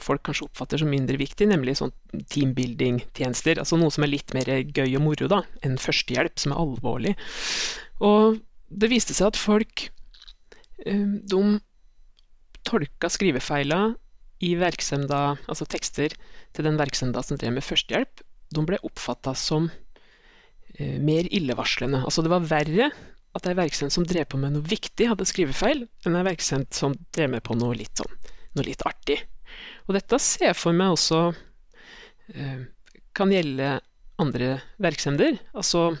folk 0.00 0.24
kanskje 0.26 0.46
oppfatter 0.48 0.80
som 0.80 0.90
mindre 0.92 1.18
viktig, 1.20 1.48
nemlig 1.50 1.78
sånn 1.80 1.92
teambuilding-tjenester. 2.32 3.60
Altså 3.62 3.78
noe 3.80 3.92
som 3.94 4.04
er 4.04 4.12
litt 4.14 4.34
mer 4.36 4.48
gøy 4.48 4.96
og 4.98 5.04
moro 5.04 5.30
da, 5.30 5.42
enn 5.66 5.80
førstehjelp, 5.80 6.36
som 6.40 6.54
er 6.54 6.62
alvorlig. 6.62 7.16
Og 8.04 8.40
det 8.70 8.92
viste 8.92 9.16
seg 9.16 9.32
at 9.32 9.40
folk 9.40 9.88
uh, 10.86 11.16
de 11.20 11.42
tolka 12.68 13.10
skrivefeila 13.12 13.82
i 14.44 14.54
verksemda, 14.60 15.36
altså 15.50 15.66
tekster 15.68 16.14
til 16.56 16.66
den 16.66 16.78
verksemda 16.80 17.22
som 17.24 17.40
drev 17.40 17.56
med 17.56 17.66
førstehjelp, 17.66 18.24
de 18.50 18.64
ble 18.66 18.78
oppfatta 18.86 19.34
som 19.38 19.68
eh, 20.76 20.98
mer 21.00 21.28
illevarslende. 21.30 22.02
Altså 22.04 22.24
det 22.24 22.32
var 22.32 22.46
verre 22.50 22.90
at 23.36 23.46
ei 23.46 23.54
verksendt 23.54 23.94
som 23.94 24.06
drev 24.06 24.26
på 24.32 24.40
med 24.42 24.56
noe 24.56 24.66
viktig, 24.66 25.06
hadde 25.12 25.28
skrivefeil, 25.28 25.84
enn 26.06 26.18
ei 26.18 26.26
verksendt 26.26 26.74
som 26.74 26.96
drev 27.14 27.30
med 27.36 27.44
på 27.46 27.54
noe 27.58 27.76
litt 27.78 28.00
sånn, 28.00 28.16
noe 28.58 28.66
litt 28.66 28.82
artig. 28.88 29.20
Og 29.86 29.94
dette 29.94 30.18
ser 30.22 30.50
jeg 30.50 30.58
for 30.58 30.74
meg 30.76 30.96
også 30.96 31.20
eh, 32.34 32.66
kan 33.16 33.34
gjelde 33.34 33.78
andre 34.20 34.56
verksender. 34.82 35.38
Altså 35.54 35.92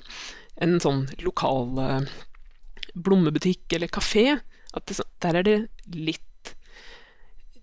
en 0.60 0.76
sånn 0.82 1.06
lokal 1.22 1.78
eh, 1.84 2.10
blommebutikk 2.94 3.78
eller 3.78 3.92
kafé. 3.92 4.40
At 4.74 4.86
det, 4.90 5.00
der 5.22 5.40
er 5.40 5.46
det 5.46 5.58
litt 5.94 6.26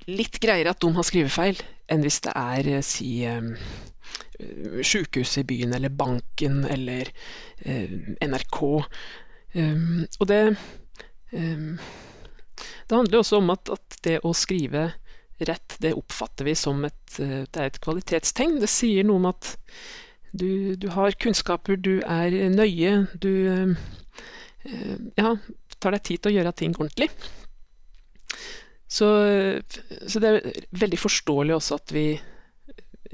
litt 0.08 0.40
greiere 0.40 0.72
at 0.72 0.80
de 0.80 0.90
har 0.96 1.04
skrivefeil, 1.04 1.58
enn 1.92 2.04
hvis 2.04 2.22
det 2.26 2.34
er, 2.36 2.70
eh, 2.78 2.86
si 2.86 3.12
eh, 3.26 3.52
Sjukehuset 4.38 5.42
i 5.42 5.48
byen, 5.50 5.74
eller 5.74 5.90
banken, 5.90 6.62
eller 6.70 7.10
eh, 7.66 7.94
NRK. 8.22 8.60
Og 9.58 10.28
det 10.30 10.42
Det 12.88 12.96
handler 12.96 13.18
også 13.20 13.38
om 13.42 13.50
at, 13.50 13.70
at, 13.74 13.98
det 14.04 14.20
å 14.24 14.32
skrive 14.38 14.84
rett, 15.44 15.76
det 15.82 15.96
oppfatter 15.98 16.46
vi 16.48 16.54
som 16.56 16.86
et, 16.86 17.18
det 17.18 17.58
er 17.58 17.68
et 17.68 17.80
kvalitetstegn. 17.84 18.60
Det 18.62 18.70
sier 18.72 19.04
noe 19.04 19.20
om 19.20 19.28
at 19.28 19.58
du, 20.32 20.76
du 20.80 20.88
har 20.94 21.18
kunnskaper, 21.20 21.76
du 21.76 22.00
er 22.06 22.32
nøye, 22.54 22.94
du 23.20 23.76
ja, 25.18 25.36
tar 25.82 25.98
deg 25.98 26.06
tid 26.06 26.22
til 26.22 26.32
å 26.32 26.36
gjøre 26.38 26.56
ting 26.62 26.78
ordentlig. 26.78 27.10
Så, 28.88 29.08
så, 30.08 30.20
det 30.24 30.30
er 30.30 30.60
veldig 30.80 31.00
forståelig 31.00 31.58
også 31.58 31.80
at 31.82 31.94
vi 31.96 32.08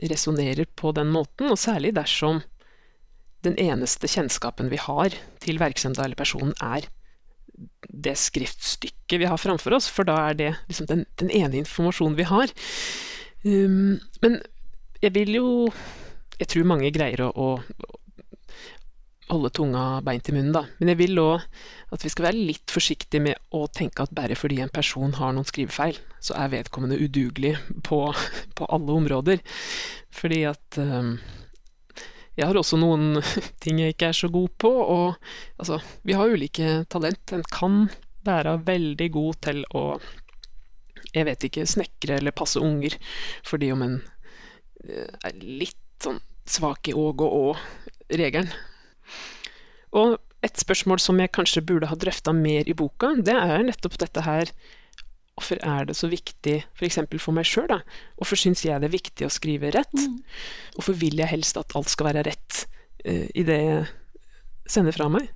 resonnerer 0.10 0.68
på 0.78 0.92
den 0.94 1.10
måten, 1.14 1.50
og 1.50 1.58
særlig 1.60 1.96
dersom 1.98 2.44
den 3.44 3.58
eneste 3.60 4.08
kjennskapen 4.08 4.70
vi 4.72 4.80
har 4.80 5.16
til 5.44 5.60
virksomheten 5.60 6.06
eller 6.06 6.20
personen, 6.20 6.54
er 6.62 6.88
det 7.90 8.16
skriftstykket 8.18 9.20
vi 9.22 9.30
har 9.30 9.42
framfor 9.42 9.76
oss, 9.78 9.90
for 9.92 10.08
da 10.08 10.16
er 10.30 10.38
det 10.38 10.52
liksom 10.70 10.88
den, 10.90 11.04
den 11.22 11.30
ene 11.34 11.62
informasjonen 11.62 12.18
vi 12.18 12.28
har. 12.30 12.54
Um, 13.44 14.00
men 14.24 14.40
jeg 15.04 15.12
vil 15.18 15.34
jo 15.36 15.50
Jeg 16.40 16.48
tror 16.50 16.66
mange 16.66 16.90
greier 16.96 17.22
å, 17.22 17.30
å 17.30 17.48
holde 19.30 19.52
tunga 19.56 20.02
beint 20.06 20.28
i 20.30 20.36
munnen, 20.36 20.54
da. 20.56 20.66
Men 20.80 20.92
jeg 20.94 21.00
vil 21.00 21.22
òg 21.22 21.46
at 21.94 22.04
vi 22.04 22.12
skal 22.12 22.28
være 22.28 22.46
litt 22.50 22.74
forsiktige 22.74 23.24
med 23.24 23.56
å 23.56 23.66
tenke 23.72 24.04
at 24.04 24.14
bare 24.16 24.38
fordi 24.38 24.60
en 24.64 24.74
person 24.74 25.14
har 25.20 25.36
noen 25.36 25.48
skrivefeil, 25.48 26.00
så 26.24 26.36
er 26.40 26.52
vedkommende 26.54 27.00
udugelig 27.00 27.56
på, 27.88 28.02
på 28.58 28.68
alle 28.74 28.98
områder. 29.00 29.44
Fordi 30.14 30.44
at 30.50 30.80
um, 30.82 31.16
jeg 32.38 32.50
har 32.50 32.58
også 32.58 32.80
noen 32.82 33.22
ting 33.64 33.82
jeg 33.82 33.96
ikke 33.96 34.12
er 34.12 34.18
så 34.18 34.32
god 34.34 34.58
på, 34.62 34.72
og 34.72 35.62
altså, 35.62 35.80
vi 36.04 36.18
har 36.18 36.34
ulike 36.34 36.82
talent. 36.92 37.36
En 37.36 37.46
kan 37.54 37.86
være 38.28 38.58
veldig 38.66 39.10
god 39.14 39.40
til 39.50 39.64
å 39.76 39.86
jeg 41.14 41.28
vet 41.28 41.44
ikke, 41.46 41.68
snekre 41.70 42.18
eller 42.18 42.34
passe 42.34 42.58
unger, 42.58 42.96
fordi 43.46 43.70
om 43.74 43.84
en 43.86 43.98
eh, 44.88 45.12
er 45.28 45.36
litt 45.38 45.78
sånn 46.02 46.18
svak 46.50 46.90
i 46.90 46.96
åg 46.98 47.22
og 47.22 47.36
å-regelen, 47.38 48.50
og 49.94 50.18
et 50.44 50.60
spørsmål 50.60 51.00
som 51.00 51.20
jeg 51.22 51.32
kanskje 51.36 51.64
burde 51.66 51.88
ha 51.88 51.98
drøfta 52.00 52.34
mer 52.36 52.68
i 52.68 52.76
boka, 52.78 53.14
det 53.16 53.36
er 53.38 53.64
nettopp 53.68 54.00
dette 54.02 54.26
her 54.26 54.52
Hvorfor 55.34 55.58
er 55.66 55.88
det 55.90 55.96
så 55.98 56.06
viktig, 56.12 56.60
f.eks. 56.78 57.00
For, 57.00 57.22
for 57.24 57.34
meg 57.34 57.48
sjøl? 57.50 57.72
Hvorfor 58.20 58.38
syns 58.38 58.62
jeg 58.68 58.78
det 58.84 58.86
er 58.86 58.94
viktig 58.94 59.26
å 59.26 59.32
skrive 59.34 59.72
rett? 59.74 59.96
Mm. 59.98 60.20
Hvorfor 60.76 60.94
vil 61.00 61.18
jeg 61.18 61.32
helst 61.32 61.58
at 61.58 61.74
alt 61.74 61.90
skal 61.90 62.12
være 62.12 62.22
rett 62.28 62.60
uh, 63.08 63.26
i 63.34 63.46
det 63.48 63.58
jeg 63.58 63.80
sender 64.70 64.94
fra 64.94 65.08
meg? 65.10 65.32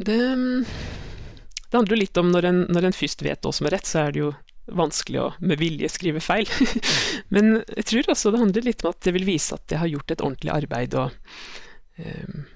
Det, 0.00 0.16
det 0.16 1.76
handler 1.76 1.92
jo 1.92 2.00
litt 2.00 2.22
om 2.22 2.32
når 2.32 2.48
en, 2.48 2.62
når 2.72 2.88
en 2.88 2.96
først 2.96 3.26
vet 3.26 3.44
hva 3.44 3.52
som 3.52 3.68
er 3.68 3.76
rett, 3.76 3.90
så 3.90 4.06
er 4.06 4.16
det 4.16 4.24
jo 4.24 4.32
vanskelig 4.72 5.20
å 5.20 5.28
med 5.44 5.60
vilje 5.60 5.92
skrive 5.92 6.24
feil. 6.24 6.48
Men 7.34 7.58
jeg 7.68 7.88
tror 7.90 8.14
også 8.14 8.32
det 8.32 8.40
handler 8.46 8.68
litt 8.70 8.84
om 8.84 8.94
at 8.94 9.04
jeg 9.04 9.18
vil 9.18 9.28
vise 9.28 9.60
at 9.60 9.76
jeg 9.76 9.82
har 9.82 9.92
gjort 9.92 10.16
et 10.16 10.24
ordentlig 10.24 10.54
arbeid, 10.56 10.96
og 10.96 11.12
um, 12.00 12.46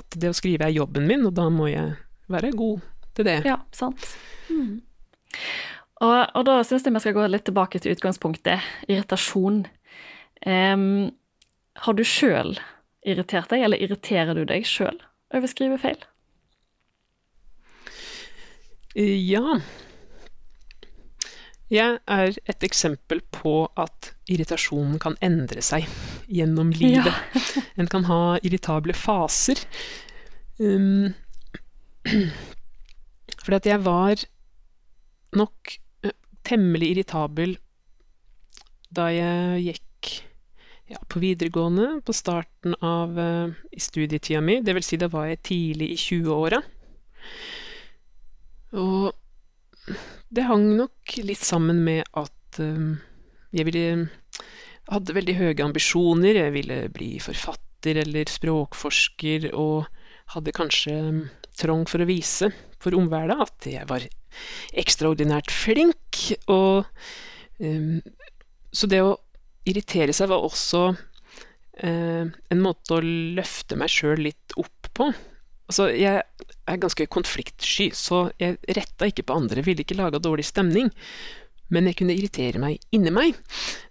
at 0.00 0.18
det 0.20 0.32
å 0.32 0.36
skrive 0.36 0.66
er 0.66 0.74
jobben 0.74 1.06
min, 1.08 1.26
og 1.28 1.34
da 1.36 1.46
må 1.52 1.68
jeg 1.70 1.94
være 2.30 2.52
god 2.56 2.86
til 3.16 3.28
det. 3.28 3.38
Ja, 3.48 3.60
sant. 3.76 4.06
Mm. 4.50 4.80
Og, 6.00 6.18
og, 6.34 6.42
da 6.48 6.60
syns 6.64 6.86
jeg 6.86 6.94
vi 6.94 7.02
skal 7.04 7.16
gå 7.16 7.26
litt 7.28 7.44
tilbake 7.48 7.80
til 7.82 7.94
utgangspunktet, 7.94 8.64
irritasjon. 8.88 9.66
Um, 10.48 11.10
har 11.84 11.96
du 11.96 12.04
sjøl 12.06 12.56
irritert 13.06 13.52
deg, 13.52 13.66
eller 13.66 13.80
irriterer 13.80 14.36
du 14.36 14.46
deg 14.48 14.64
sjøl 14.68 14.96
over 15.36 15.50
skrivefeil? 15.50 16.00
Ja. 18.96 19.60
Jeg 21.70 22.00
er 22.10 22.40
et 22.50 22.64
eksempel 22.66 23.20
på 23.30 23.68
at 23.78 24.10
irritasjonen 24.30 24.98
kan 25.02 25.14
endre 25.22 25.62
seg 25.62 25.86
gjennom 26.30 26.70
livet. 26.74 27.10
Ja. 27.34 27.62
en 27.74 27.90
kan 27.90 28.06
ha 28.08 28.38
irritable 28.42 28.94
faser. 28.96 29.60
Um, 30.60 31.12
fordi 33.40 33.58
at 33.58 33.68
jeg 33.70 33.84
var 33.84 34.24
nok 35.36 35.76
uh, 36.06 36.14
temmelig 36.46 36.94
irritabel 36.94 37.56
da 38.90 39.06
jeg 39.14 39.62
gikk 39.68 40.10
ja, 40.90 40.98
på 41.06 41.20
videregående, 41.22 42.00
på 42.02 42.14
starten 42.16 42.74
av 42.82 43.14
uh, 43.14 43.54
studietida 43.78 44.42
mi. 44.42 44.58
Det 44.64 44.74
vil 44.74 44.86
si, 44.86 44.98
da 44.98 45.10
var 45.10 45.30
jeg 45.30 45.44
tidlig 45.46 45.92
i 45.94 45.98
20-åra. 46.00 46.62
Og 48.80 49.12
det 50.30 50.46
hang 50.46 50.66
nok 50.78 51.14
litt 51.26 51.42
sammen 51.42 51.82
med 51.86 52.06
at 52.18 52.60
um, 52.62 52.98
jeg 53.54 53.66
ville 53.66 53.84
hadde 54.90 55.16
veldig 55.16 55.36
høye 55.38 55.64
ambisjoner. 55.64 56.38
Jeg 56.44 56.54
ville 56.56 56.80
bli 56.94 57.14
forfatter 57.22 58.02
eller 58.02 58.30
språkforsker, 58.30 59.50
og 59.56 59.86
hadde 60.34 60.54
kanskje 60.54 60.96
um, 61.08 61.22
trang 61.58 61.86
for 61.90 62.02
å 62.02 62.08
vise 62.08 62.50
for 62.80 62.96
omverdenen 62.96 63.44
at 63.44 63.68
jeg 63.68 63.88
var 63.90 64.06
ekstraordinært 64.78 65.52
flink. 65.52 66.22
Og 66.52 66.86
um, 67.58 67.98
Så 68.72 68.90
det 68.90 69.02
å 69.04 69.18
irritere 69.68 70.14
seg 70.16 70.30
var 70.30 70.46
også 70.46 70.84
uh, 70.92 72.24
en 72.26 72.62
måte 72.62 72.96
å 72.96 73.02
løfte 73.02 73.78
meg 73.80 73.92
sjøl 73.92 74.26
litt 74.28 74.56
opp 74.60 74.90
på. 74.96 75.10
Altså, 75.70 75.86
jeg 75.94 76.18
er 76.18 76.78
ganske 76.82 77.06
konfliktsky, 77.06 77.92
så 77.94 78.24
jeg 78.42 78.58
retta 78.74 79.06
ikke 79.06 79.28
på 79.28 79.36
andre, 79.38 79.62
ville 79.62 79.84
ikke 79.84 79.98
laga 79.98 80.18
dårlig 80.22 80.48
stemning. 80.48 80.90
Men 81.70 81.86
jeg 81.86 82.00
kunne 82.00 82.16
irritere 82.18 82.58
meg 82.58 82.82
inni 82.94 83.12
meg, 83.14 83.36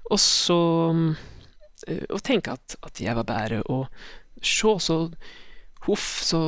og 0.09 0.19
så 0.19 0.59
øh, 1.87 2.05
Og 2.09 2.23
tenke 2.25 2.51
at, 2.51 2.75
at 2.83 3.01
jeg 3.01 3.15
var 3.15 3.27
bedre, 3.27 3.61
og 3.63 3.87
se 4.41 4.75
så 4.79 4.97
Huff, 5.87 6.19
så 6.27 6.39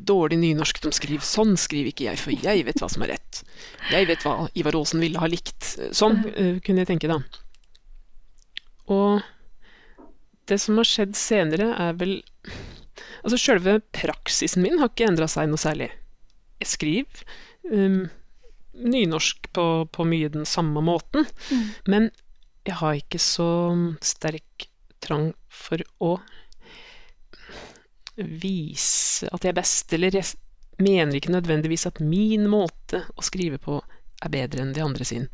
dårlig 0.00 0.38
nynorsk 0.40 0.80
de 0.80 0.90
skriver. 0.96 1.24
Sånn 1.24 1.58
skriver 1.60 1.92
ikke 1.92 2.06
jeg, 2.06 2.20
for 2.22 2.32
jeg 2.32 2.64
vet 2.64 2.80
hva 2.80 2.88
som 2.88 3.04
er 3.04 3.12
rett. 3.12 3.42
Jeg 3.92 4.08
vet 4.08 4.24
hva 4.24 4.46
Ivar 4.56 4.78
Aasen 4.78 5.02
ville 5.04 5.20
ha 5.20 5.28
likt. 5.28 5.74
Sånn 5.92 6.22
uh, 6.24 6.56
kunne 6.64 6.82
jeg 6.82 6.88
tenke, 6.88 7.10
da. 7.10 7.18
Og 8.88 9.20
det 10.48 10.56
som 10.62 10.80
har 10.80 10.88
skjedd 10.88 11.16
senere, 11.20 11.72
er 11.76 11.98
vel 12.00 12.20
Altså, 13.18 13.36
sjølve 13.38 13.80
praksisen 13.94 14.62
min 14.62 14.78
har 14.80 14.90
ikke 14.90 15.08
endra 15.10 15.26
seg 15.30 15.50
noe 15.50 15.60
særlig. 15.60 15.90
Jeg 16.62 16.70
skriver 16.70 17.22
um, 17.70 18.06
nynorsk 18.78 19.50
på, 19.54 19.64
på, 19.92 20.06
mye 20.08 20.30
den 20.32 20.46
samme 20.48 20.80
måten, 20.86 21.26
mm. 21.50 21.66
men 21.90 22.08
jeg 22.68 22.76
har 22.82 22.98
ikke 22.98 23.20
så 23.22 23.48
sterk 24.04 24.68
trang 25.00 25.30
for 25.48 25.80
å 26.04 26.18
vise 28.18 29.28
at 29.32 29.44
jeg 29.44 29.52
er 29.54 29.56
best, 29.56 29.94
eller 29.94 30.18
jeg 30.18 30.82
mener 30.82 31.16
ikke 31.16 31.32
nødvendigvis 31.32 31.86
at 31.88 32.02
min 32.04 32.48
måte 32.50 33.04
å 33.16 33.24
skrive 33.24 33.60
på 33.62 33.78
er 34.24 34.34
bedre 34.34 34.64
enn 34.64 34.74
de 34.74 34.82
andre 34.84 35.06
sin. 35.06 35.28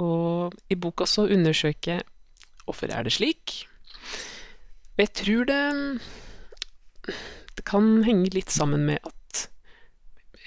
Og 0.00 0.54
i 0.70 0.76
boka 0.78 1.08
så 1.08 1.26
undersøker 1.28 1.98
jeg 1.98 2.06
hvorfor 2.66 2.92
er 2.94 3.04
det 3.08 3.16
slik. 3.16 3.56
Og 4.94 5.02
jeg 5.02 5.12
tror 5.22 5.48
det 5.48 5.62
det 7.60 7.66
kan 7.68 8.04
henge 8.06 8.30
litt 8.32 8.52
sammen 8.52 8.86
med 8.88 9.00
at, 9.04 9.46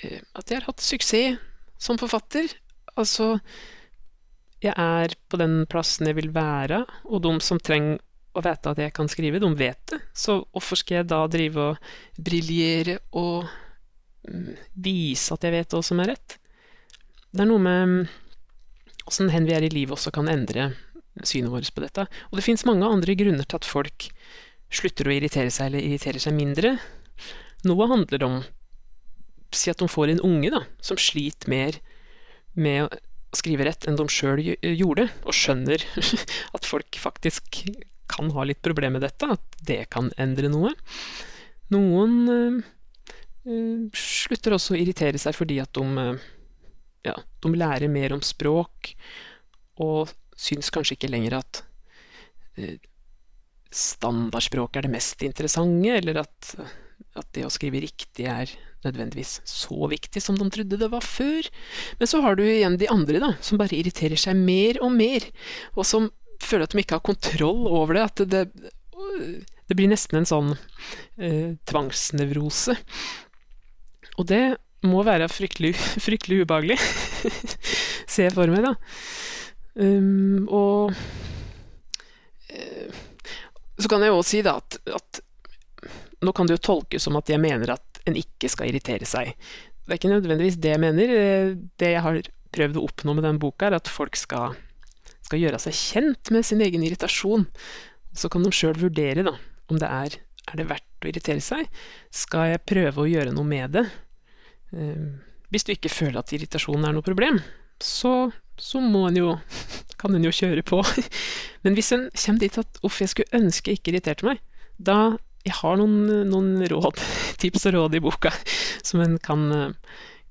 eh, 0.02 0.22
at 0.34 0.50
jeg 0.50 0.62
har 0.62 0.70
hatt 0.70 0.82
suksess 0.82 1.42
som 1.82 2.00
forfatter. 2.00 2.48
Altså, 2.96 3.40
jeg 4.68 4.74
er 4.80 5.16
på 5.30 5.40
den 5.42 5.64
plassen 5.70 6.10
jeg 6.10 6.18
vil 6.20 6.32
være, 6.36 6.84
og 7.10 7.24
de 7.26 7.34
som 7.44 7.60
trenger 7.62 8.00
å 8.34 8.42
vite 8.42 8.72
at 8.72 8.80
jeg 8.82 8.94
kan 8.96 9.10
skrive, 9.12 9.42
de 9.42 9.50
vet 9.58 9.82
det. 9.92 10.00
Så 10.18 10.40
hvorfor 10.54 10.80
skal 10.80 11.02
jeg 11.02 11.10
da 11.12 11.22
drive 11.30 11.68
og 11.74 11.92
briljere 12.18 12.98
og 13.20 13.46
mm, 14.26 14.56
vise 14.86 15.36
at 15.36 15.46
jeg 15.46 15.54
vet 15.54 15.76
hva 15.76 15.84
som 15.86 16.02
er 16.02 16.14
rett? 16.16 16.40
Det 17.34 17.44
er 17.44 17.50
noe 17.50 17.62
med 17.62 18.10
åssen 19.10 19.30
hen 19.34 19.46
vi 19.50 19.56
er 19.58 19.66
i 19.66 19.72
livet 19.74 19.98
også 19.98 20.14
kan 20.16 20.30
endre 20.32 20.72
synet 21.22 21.52
vårt 21.54 21.70
på 21.76 21.84
dette. 21.84 22.08
Og 22.32 22.40
det 22.40 22.46
fins 22.46 22.66
mange 22.66 22.90
andre 22.90 23.16
grunner 23.20 23.46
til 23.46 23.60
at 23.60 23.70
folk 23.70 24.10
slutter 24.74 25.10
å 25.10 25.14
irritere 25.14 25.54
seg 25.54 25.70
eller 25.70 25.86
irriterer 25.86 26.22
seg 26.24 26.36
mindre. 26.38 26.78
Noe 27.68 27.90
handler 27.92 28.28
om 28.28 28.44
Si 29.54 29.70
at 29.70 29.78
de 29.78 29.86
får 29.86 30.10
en 30.10 30.24
unge 30.26 30.50
da, 30.50 30.64
som 30.82 30.98
sliter 30.98 31.46
mer 31.52 31.76
med 32.58 32.88
å 32.88 32.88
skrive 33.38 33.66
rett 33.68 33.88
enn 33.90 33.98
de 34.00 34.06
sjøl 34.12 34.42
gjorde, 34.62 35.08
og 35.26 35.36
skjønner 35.38 35.84
at 36.56 36.70
folk 36.70 37.00
faktisk 37.02 37.64
kan 38.14 38.32
ha 38.36 38.46
litt 38.46 38.62
problemer 38.66 39.00
med 39.00 39.08
dette, 39.08 39.30
at 39.36 39.60
det 39.66 39.84
kan 39.94 40.12
endre 40.22 40.52
noe. 40.52 40.74
Noen 41.74 42.16
øh, 42.30 43.92
slutter 43.98 44.56
også 44.56 44.76
å 44.76 44.80
irritere 44.80 45.22
seg 45.22 45.36
fordi 45.38 45.60
at 45.64 45.74
de, 45.76 46.08
ja, 47.08 47.16
de 47.16 47.54
lærer 47.56 47.92
mer 47.92 48.16
om 48.16 48.24
språk, 48.24 48.94
og 49.82 50.12
syns 50.38 50.70
kanskje 50.74 50.98
ikke 50.98 51.12
lenger 51.12 51.40
at 51.40 51.64
øh, 52.60 52.78
standardspråket 53.74 54.82
er 54.82 54.88
det 54.88 54.94
mest 54.94 55.26
interessante, 55.26 55.98
eller 55.98 56.22
at, 56.22 56.54
at 57.20 57.28
det 57.36 57.46
å 57.46 57.52
skrive 57.54 57.82
riktig 57.84 58.26
er 58.30 58.52
nødvendigvis 58.84 59.38
så 59.48 59.88
viktig 59.92 60.22
som 60.24 60.38
de 60.38 60.48
trodde 60.52 60.80
det 60.80 60.90
var 60.92 61.06
før. 61.06 61.48
Men 62.00 62.10
så 62.10 62.22
har 62.24 62.38
du 62.38 62.44
igjen 62.46 62.78
de 62.82 62.90
andre, 62.92 63.22
da, 63.24 63.32
som 63.44 63.60
bare 63.62 63.78
irriterer 63.78 64.20
seg 64.20 64.40
mer 64.40 64.80
og 64.84 64.94
mer, 64.96 65.28
og 65.78 65.88
som 65.88 66.10
føler 66.44 66.68
at 66.68 66.76
de 66.76 66.84
ikke 66.84 67.00
har 67.00 67.06
kontroll 67.06 67.68
over 67.70 67.98
det. 67.98 68.08
At 68.10 68.26
det, 68.34 68.44
det 69.70 69.78
blir 69.80 69.92
nesten 69.92 70.20
en 70.20 70.30
sånn 70.30 70.54
eh, 71.18 71.56
tvangsnevrose. 71.70 72.76
Og 74.20 74.30
det 74.30 74.44
må 74.84 75.04
være 75.08 75.32
fryktelig, 75.32 75.74
fryktelig 76.06 76.44
ubehagelig, 76.44 76.80
ser 78.14 78.30
jeg 78.30 78.36
for 78.36 78.52
meg, 78.52 78.68
da. 78.68 78.76
Um, 79.74 80.44
og 80.54 80.92
eh, 82.54 82.92
så 83.80 83.90
kan 83.90 84.04
jeg 84.06 84.14
òg 84.14 84.26
si 84.28 84.44
da 84.46 84.60
at, 84.60 84.78
at 84.94 85.24
nå 86.26 86.34
kan 86.36 86.50
det 86.50 86.58
jo 86.58 86.66
tolkes 86.70 87.06
som 87.08 87.18
at 87.20 87.30
jeg 87.32 87.42
mener 87.42 87.76
at 87.76 88.04
en 88.10 88.18
ikke 88.20 88.50
skal 88.52 88.70
irritere 88.70 89.08
seg. 89.08 89.34
Det 89.84 89.92
er 89.92 90.00
ikke 90.00 90.12
nødvendigvis 90.12 90.60
det 90.64 90.74
jeg 90.74 90.82
mener. 90.82 91.16
Det 91.80 91.90
jeg 91.94 92.04
har 92.04 92.20
prøvd 92.54 92.80
å 92.80 92.86
oppnå 92.88 93.16
med 93.18 93.26
den 93.28 93.40
boka, 93.42 93.68
er 93.68 93.78
at 93.80 93.92
folk 93.92 94.18
skal, 94.20 94.56
skal 95.26 95.42
gjøre 95.42 95.60
seg 95.62 95.78
kjent 95.78 96.32
med 96.36 96.46
sin 96.48 96.62
egen 96.64 96.86
irritasjon. 96.86 97.48
Så 98.16 98.30
kan 98.32 98.46
de 98.46 98.54
sjøl 98.54 98.78
vurdere 98.80 99.26
da, 99.26 99.36
om 99.72 99.80
det 99.82 99.90
er, 99.90 100.18
er 100.52 100.60
det 100.60 100.70
verdt 100.70 101.06
å 101.06 101.10
irritere 101.10 101.44
seg. 101.44 101.68
Skal 102.14 102.54
jeg 102.54 102.66
prøve 102.70 103.04
å 103.04 103.10
gjøre 103.10 103.34
noe 103.36 103.48
med 103.48 103.74
det? 103.76 103.88
Ehm, 104.78 105.18
hvis 105.54 105.66
du 105.66 105.74
ikke 105.74 105.92
føler 105.92 106.22
at 106.22 106.34
irritasjonen 106.36 106.88
er 106.90 106.96
noe 106.96 107.06
problem, 107.06 107.42
så, 107.84 108.30
så 108.58 108.82
må 108.84 109.08
en 109.10 109.20
jo 109.20 109.36
kan 110.04 110.16
en 110.16 110.26
jo 110.26 110.34
kjøre 110.36 110.64
på. 110.68 110.82
Men 111.64 111.78
hvis 111.78 111.94
en 111.96 112.10
kommer 112.12 112.44
dit 112.44 112.58
at 112.60 112.82
uff, 112.84 113.00
jeg 113.02 113.14
skulle 113.14 113.40
ønske 113.40 113.72
jeg 113.72 113.80
ikke 113.80 113.94
irriterte 113.94 114.28
meg, 114.28 114.42
da 114.78 115.16
jeg 115.44 115.56
har 115.60 115.80
noen, 115.80 116.28
noen, 116.30 116.52
råd, 116.72 117.02
tips 117.42 117.68
og 117.70 117.78
råd 117.78 117.98
i 117.98 118.04
boka 118.04 118.32
som 118.84 119.04
en 119.04 119.18
kan, 119.22 119.76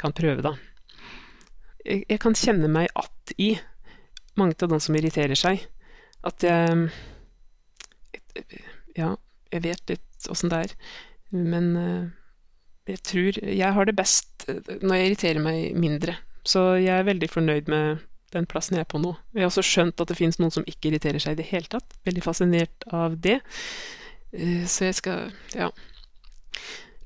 kan 0.01 0.15
prøve, 0.17 0.45
da. 0.45 0.57
Jeg, 1.83 2.05
jeg, 2.07 2.19
kan 2.23 2.37
kjenne 2.39 2.71
meg 2.71 2.89
att 2.95 3.33
i 3.37 3.57
mange 4.39 4.55
av 4.63 4.69
de 4.69 4.81
som 4.81 4.97
irriterer 4.97 5.39
seg. 5.39 5.67
At 6.23 6.45
jeg 6.47 6.91
Ja, 8.97 9.17
jeg 9.53 9.65
vet 9.65 9.91
litt 9.91 10.29
åssen 10.31 10.53
det 10.53 10.59
er, 10.65 10.73
men 11.33 11.67
eh, 11.77 12.05
jeg 12.93 13.01
tror 13.09 13.39
jeg 13.41 13.77
har 13.77 13.89
det 13.89 13.97
best 13.97 14.47
eh, 14.49 14.61
når 14.81 14.97
jeg 14.97 15.09
irriterer 15.09 15.45
meg 15.45 15.77
mindre. 15.77 16.17
Så 16.49 16.75
jeg 16.81 16.93
er 16.95 17.09
veldig 17.09 17.29
fornøyd 17.31 17.71
med 17.73 18.03
den 18.33 18.49
plassen 18.49 18.79
jeg 18.79 18.87
er 18.87 18.91
på 18.91 19.01
nå. 19.03 19.13
Jeg 19.35 19.45
har 19.45 19.51
også 19.51 19.65
skjønt 19.67 20.01
at 20.01 20.11
det 20.11 20.17
finnes 20.19 20.41
noen 20.41 20.55
som 20.55 20.67
ikke 20.69 20.91
irriterer 20.91 21.21
seg 21.23 21.37
i 21.37 21.43
det 21.43 21.49
hele 21.51 21.69
tatt. 21.73 21.97
Veldig 22.09 22.25
fascinert 22.25 22.87
av 22.93 23.19
det. 23.23 23.39
Eh, 24.33 24.65
så 24.67 24.89
jeg 24.89 24.99
skal, 24.99 25.33
ja, 25.57 25.71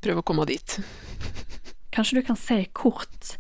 prøve 0.05 0.23
å 0.23 0.27
komme 0.27 0.47
dit. 0.49 0.79
Kanskje 1.95 2.21
du 2.21 2.27
kan 2.27 2.39
si 2.39 2.61
kort, 2.77 3.37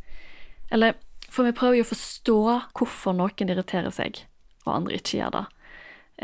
eller 0.72 0.96
for 1.28 1.46
vi 1.46 1.54
prøver 1.56 1.80
jo 1.80 1.86
å 1.86 1.90
forstå 1.90 2.38
hvorfor 2.78 3.16
noen 3.16 3.52
irriterer 3.52 3.92
seg, 3.94 4.22
og 4.64 4.72
andre 4.78 4.98
ikke 5.00 5.20
gjør 5.20 5.36
det. 5.36 5.44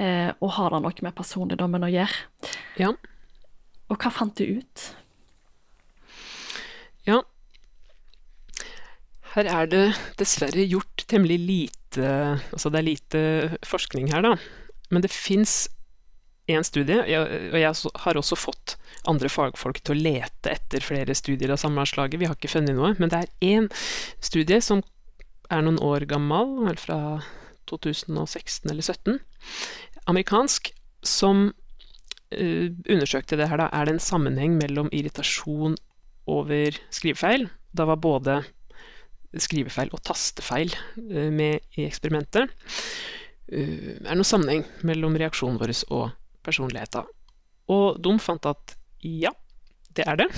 Eh, 0.02 0.30
og 0.40 0.54
har 0.56 0.72
det 0.72 0.82
noe 0.86 1.04
med 1.04 1.16
personligdommen 1.18 1.84
å 1.84 1.92
gjøre? 1.92 2.54
Ja. 2.80 2.94
Og 3.92 4.00
hva 4.00 4.12
fant 4.14 4.38
du 4.40 4.58
ut? 4.62 4.88
Ja, 7.04 7.20
her 9.32 9.48
er 9.48 9.68
det 9.70 9.84
dessverre 10.20 10.64
gjort 10.68 11.06
temmelig 11.08 11.38
lite 11.40 12.08
Altså 12.52 12.68
det 12.72 12.80
er 12.80 12.88
lite 12.88 13.22
forskning 13.68 14.10
her, 14.12 14.24
da. 14.24 14.36
Men 14.92 15.04
det 15.04 15.12
fins 15.12 15.66
én 16.50 16.64
studie, 16.66 16.98
og 16.98 17.58
jeg 17.58 17.74
har 18.04 18.18
også 18.18 18.38
fått 18.38 18.76
andre 19.08 19.30
fagfolk 19.30 19.78
til 19.82 19.94
å 19.94 20.02
lete 20.08 20.50
etter 20.50 20.82
flere 20.82 21.14
studier 21.14 21.52
av 21.54 21.60
samlandslaget. 21.62 22.18
Vi 22.18 22.28
har 22.28 22.38
ikke 22.38 22.50
funnet 22.50 22.74
noe, 22.78 22.94
men 22.98 23.12
det 23.12 23.20
er 23.20 23.30
én 23.46 23.68
studie 24.22 24.58
som 24.64 24.82
er 25.52 25.62
noen 25.62 25.80
år 25.84 26.06
gammel, 26.10 26.56
vel 26.66 26.78
fra 26.80 26.98
2016 27.70 28.70
eller 28.70 28.82
2017, 28.82 29.20
amerikansk, 30.10 30.72
som 31.06 31.50
uh, 31.50 32.66
undersøkte 32.90 33.38
det 33.38 33.48
her, 33.50 33.60
da. 33.60 33.68
Er 33.74 33.86
det 33.86 33.96
en 33.96 34.02
sammenheng 34.02 34.56
mellom 34.58 34.90
irritasjon 34.94 35.76
over 36.30 36.78
skrivefeil? 36.94 37.48
Da 37.74 37.86
var 37.88 38.02
både 38.02 38.40
skrivefeil 39.32 39.92
og 39.94 40.02
tastefeil 40.06 40.74
uh, 40.74 41.30
med 41.30 41.62
i 41.78 41.86
eksperimentet. 41.86 42.50
Uh, 43.50 43.98
er 43.98 44.10
det 44.10 44.18
noen 44.18 44.26
sammenheng 44.26 44.66
mellom 44.86 45.18
reaksjonen 45.18 45.60
vår 45.62 45.74
og 45.90 46.10
personligheter. 46.44 47.06
Og 47.72 47.98
de 48.02 48.14
fant 48.20 48.48
at 48.50 48.76
ja, 49.02 49.32
det 49.96 50.06
er 50.08 50.22
det. 50.22 50.28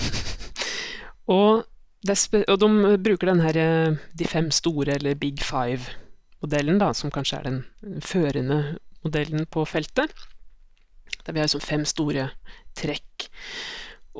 og, 1.35 1.65
og, 1.65 2.57
de 2.61 2.97
bruker 3.05 3.31
den 3.31 3.43
her 3.45 3.59
eh, 3.61 3.97
de 4.13 4.29
fem 4.29 4.51
store, 4.53 4.97
eller 4.97 5.17
Big 5.19 5.41
Five-modellen, 5.43 6.79
da, 6.81 6.91
som 6.93 7.13
kanskje 7.13 7.39
er 7.39 7.49
den 7.49 8.01
førende 8.01 8.77
modellen 9.05 9.45
på 9.45 9.65
feltet. 9.69 10.13
Der 11.25 11.33
vi 11.33 11.41
har 11.41 11.47
liksom 11.47 11.63
fem 11.63 11.85
store 11.85 12.29
trekk. 12.77 13.29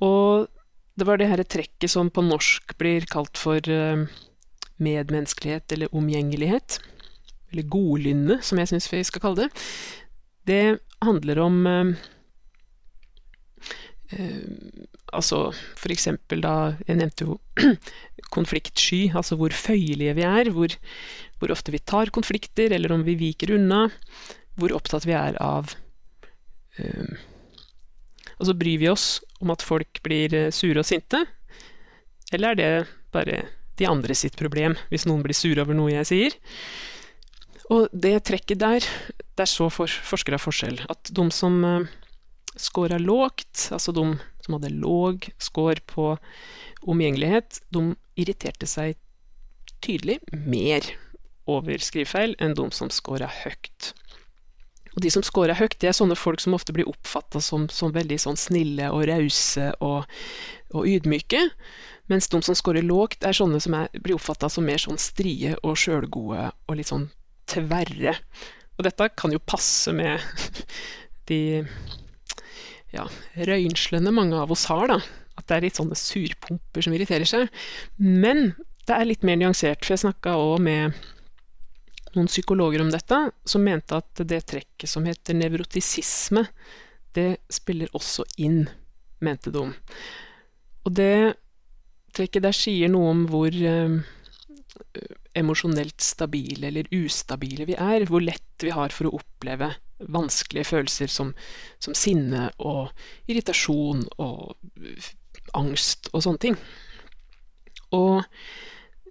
Og 0.01 0.47
det 0.95 1.07
var 1.07 1.19
det 1.19 1.29
her 1.29 1.43
trekket 1.43 1.91
som 1.91 2.09
på 2.13 2.23
norsk 2.23 2.75
blir 2.79 3.05
kalt 3.11 3.37
for 3.37 3.59
eh, 3.69 4.05
medmenneskelighet 4.81 5.75
eller 5.75 5.95
omgjengelighet. 5.95 6.79
Eller 7.51 7.69
godlynne, 7.71 8.39
som 8.41 8.59
jeg 8.59 8.71
syns 8.71 8.91
vi 8.91 9.03
skal 9.03 9.23
kalle 9.23 9.45
det. 9.45 9.65
Det 10.45 10.61
handler 11.05 11.41
om 11.43 11.59
eh, 11.69 11.91
eh, 14.15 14.85
Altså 15.15 15.51
for 15.79 15.93
eksempel 15.93 16.41
da 16.43 16.75
Jeg 16.87 16.99
nevnte 16.99 17.27
jo 17.27 17.37
konfliktsky, 18.35 19.13
altså 19.15 19.37
hvor 19.39 19.53
føyelige 19.55 20.15
vi 20.17 20.25
er, 20.27 20.49
hvor, 20.51 20.73
hvor, 21.39 21.53
ofte 21.53 21.71
vi 21.71 21.79
tar 21.79 22.11
konflikter, 22.11 22.73
eller 22.73 22.91
om 22.91 23.05
vi 23.05 23.13
viker 23.15 23.53
unna. 23.55 23.85
Hvor 24.59 24.73
opptatt 24.75 25.05
vi 25.07 25.13
er 25.15 25.37
av 25.39 25.71
eh, 26.81 27.15
Altså 28.35 28.57
bryr 28.59 28.81
vi 28.81 28.89
oss 28.91 29.21
om 29.39 29.53
at 29.53 29.63
folk 29.63 30.01
blir 30.03 30.33
sure 30.51 30.81
og 30.81 30.87
sinte, 30.89 31.21
eller 32.35 32.51
er 32.51 32.59
det 32.59 32.87
bare 33.15 33.45
de 33.79 33.87
andre 33.87 34.15
sitt 34.17 34.35
problem, 34.39 34.75
hvis 34.91 35.05
noen 35.07 35.23
blir 35.23 35.37
sure 35.37 35.63
over 35.63 35.77
noe 35.77 35.93
jeg 35.93 36.09
sier? 36.09 36.35
Og 37.73 37.87
det 37.93 38.17
trekket 38.27 38.61
der, 38.61 38.87
der 39.39 39.49
så 39.49 39.69
for, 39.73 39.87
forskere 39.87 40.39
forskjell. 40.41 40.81
At 40.91 41.11
de 41.15 41.25
som 41.33 41.57
uh, 41.65 41.87
scora 42.57 42.99
lågt, 43.01 43.69
altså 43.75 43.93
de 43.95 44.05
som 44.45 44.57
hadde 44.57 44.75
låg 44.75 45.29
score 45.41 45.81
på 45.89 46.13
omgjengelighet, 46.85 47.61
de 47.73 47.95
irriterte 48.19 48.69
seg 48.69 48.95
tydelig 49.85 50.19
mer 50.31 50.85
over 51.49 51.81
skrivefeil 51.81 52.37
enn 52.41 52.55
de 52.57 52.69
som 52.73 52.89
scora 52.93 53.29
høyt. 53.43 53.93
Og 54.95 55.03
de 55.03 55.11
som 55.11 55.23
scorer 55.27 55.57
høyt, 55.59 55.75
det 55.83 55.89
er 55.91 55.97
sånne 55.97 56.15
folk 56.15 56.39
som 56.39 56.55
ofte 56.55 56.73
blir 56.75 56.87
oppfatta 56.87 57.41
som, 57.43 57.67
som, 57.71 57.91
veldig 57.95 58.17
sånn 58.21 58.39
snille 58.39 58.87
og 58.95 59.03
rause 59.09 59.73
og, 59.83 60.07
og, 60.71 60.85
ydmyke. 60.87 61.41
Mens 62.11 62.29
de 62.31 62.39
som 62.45 62.55
scorer 62.55 62.85
lågt, 62.85 63.25
er 63.27 63.35
sånne 63.35 63.59
som 63.63 63.75
er, 63.75 63.89
blir 63.99 64.15
oppfatta 64.15 64.49
som 64.51 64.67
mer 64.67 64.79
sånn 64.79 64.99
strie 65.01 65.57
og 65.63 65.75
sjølgode 65.81 66.47
og 66.53 66.79
litt 66.79 66.91
sånn 66.93 67.09
tverre. 67.51 68.15
Og 68.75 68.87
dette 68.87 69.09
kan 69.15 69.33
jo 69.33 69.43
passe 69.43 69.93
med 69.95 70.19
de 71.29 71.41
ja, 72.95 73.05
røynslene 73.47 74.13
mange 74.15 74.37
av 74.39 74.51
oss 74.53 74.67
har, 74.71 74.87
da. 74.91 74.99
At 75.35 75.49
det 75.49 75.57
er 75.57 75.65
litt 75.67 75.79
sånne 75.79 75.97
surpumper 75.99 76.85
som 76.85 76.95
irriterer 76.95 77.27
seg. 77.27 77.49
Men 77.99 78.53
det 78.87 78.95
er 78.95 79.09
litt 79.09 79.25
mer 79.27 79.39
nyansert, 79.41 79.83
for 79.83 79.95
jeg 79.95 80.05
snakka 80.05 80.35
òg 80.39 80.59
med 80.63 80.95
noen 82.15 82.29
psykologer 82.31 82.83
om 82.83 82.91
dette, 82.93 83.17
som 83.43 83.65
mente 83.65 83.97
at 83.97 84.23
det 84.23 84.45
trekket 84.47 84.87
som 84.89 85.07
heter 85.07 85.35
nevrotisisme, 85.35 86.45
det 87.15 87.41
spiller 87.51 87.91
også 87.95 88.23
inn, 88.43 88.63
mente 89.23 89.51
de. 89.51 89.65
Og 90.85 90.95
det 90.95 91.35
trekket 92.15 92.45
der 92.45 92.55
sier 92.55 92.91
noe 92.91 93.11
om 93.11 93.25
hvor 93.31 93.51
eh, 93.51 93.97
emosjonelt 95.35 96.01
stabile 96.01 96.69
eller 96.69 96.89
ustabile 96.95 97.67
vi 97.69 97.75
er, 97.75 98.07
hvor 98.09 98.23
lett 98.23 98.63
vi 98.63 98.73
har 98.73 98.93
for 98.95 99.09
å 99.09 99.17
oppleve 99.19 99.73
vanskelige 100.11 100.69
følelser 100.71 101.11
som, 101.11 101.33
som 101.79 101.95
sinne 101.97 102.49
og 102.59 102.91
irritasjon 103.31 104.03
og 104.21 104.55
angst 105.55 106.09
og 106.13 106.25
sånne 106.25 106.43
ting. 106.47 106.57
Og 107.95 108.23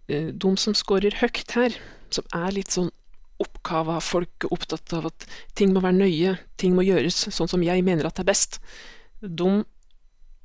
eh, 0.08 0.30
de 0.32 0.52
som 0.60 0.76
scorer 0.76 1.16
høyt 1.20 1.56
her, 1.56 1.76
som 2.14 2.26
er 2.36 2.56
litt 2.56 2.74
sånn 2.74 2.92
oppkava 3.42 3.98
folk, 4.04 4.46
opptatt 4.54 4.92
av 4.96 5.08
at 5.10 5.26
ting 5.58 5.72
må 5.74 5.82
være 5.84 5.98
nøye, 5.98 6.34
ting 6.60 6.76
må 6.76 6.84
gjøres 6.86 7.26
sånn 7.34 7.50
som 7.50 7.64
jeg 7.64 7.82
mener 7.86 8.06
at 8.06 8.18
det 8.18 8.24
er 8.24 8.30
best, 8.30 8.60
de 9.20 9.50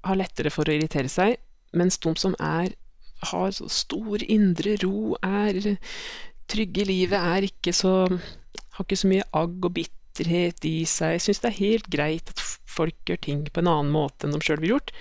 har 0.07 0.17
lettere 0.17 0.51
for 0.53 0.67
å 0.67 0.73
irritere 0.73 1.11
seg, 1.11 1.37
mens 1.75 1.99
de 2.01 2.13
som 2.17 2.35
er, 2.41 2.73
har 3.31 3.51
så 3.55 3.67
stor 3.71 4.23
indre 4.23 4.77
ro, 4.83 5.15
er 5.21 5.77
trygge 6.49 6.83
i 6.83 6.89
livet, 6.89 7.19
er 7.19 7.47
ikke 7.49 7.73
så 7.75 7.93
har 8.79 8.87
ikke 8.87 8.99
så 9.01 9.09
mye 9.11 9.27
agg 9.35 9.65
og 9.67 9.75
bitterhet 9.75 10.65
i 10.67 10.77
seg, 10.87 11.19
syns 11.21 11.41
det 11.43 11.51
er 11.51 11.59
helt 11.59 11.89
greit 11.91 12.31
at 12.31 12.43
folk 12.69 12.95
gjør 13.07 13.19
ting 13.25 13.41
på 13.43 13.61
en 13.61 13.71
annen 13.71 13.91
måte 13.91 14.25
enn 14.25 14.35
de 14.35 14.39
sjøl 14.43 14.61
ville 14.61 14.77
gjort. 14.77 14.93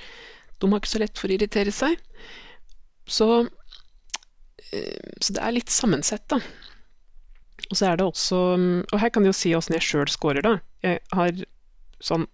De 0.59 0.71
har 0.71 0.83
ikke 0.83 0.91
så 0.91 1.03
lett 1.03 1.21
for 1.21 1.31
å 1.31 1.37
irritere 1.37 1.75
seg. 1.75 1.95
Så, 3.09 3.29
eh, 4.73 5.13
så 5.23 5.37
det 5.37 5.45
er 5.45 5.55
litt 5.55 5.71
sammensett, 5.71 6.27
da. 6.29 6.41
Og 7.69 7.77
så 7.77 7.89
er 7.89 7.97
det 7.99 8.05
også 8.07 8.37
Og 8.93 9.01
her 9.01 9.11
kan 9.11 9.23
du 9.23 9.29
jo 9.29 9.37
si 9.37 9.51
åssen 9.57 9.75
jeg 9.77 9.87
sjøl 9.87 10.11
scorer, 10.11 10.43
da. 10.43 10.59
Jeg 10.83 11.01
har 11.13 11.45
sånn 12.01 12.27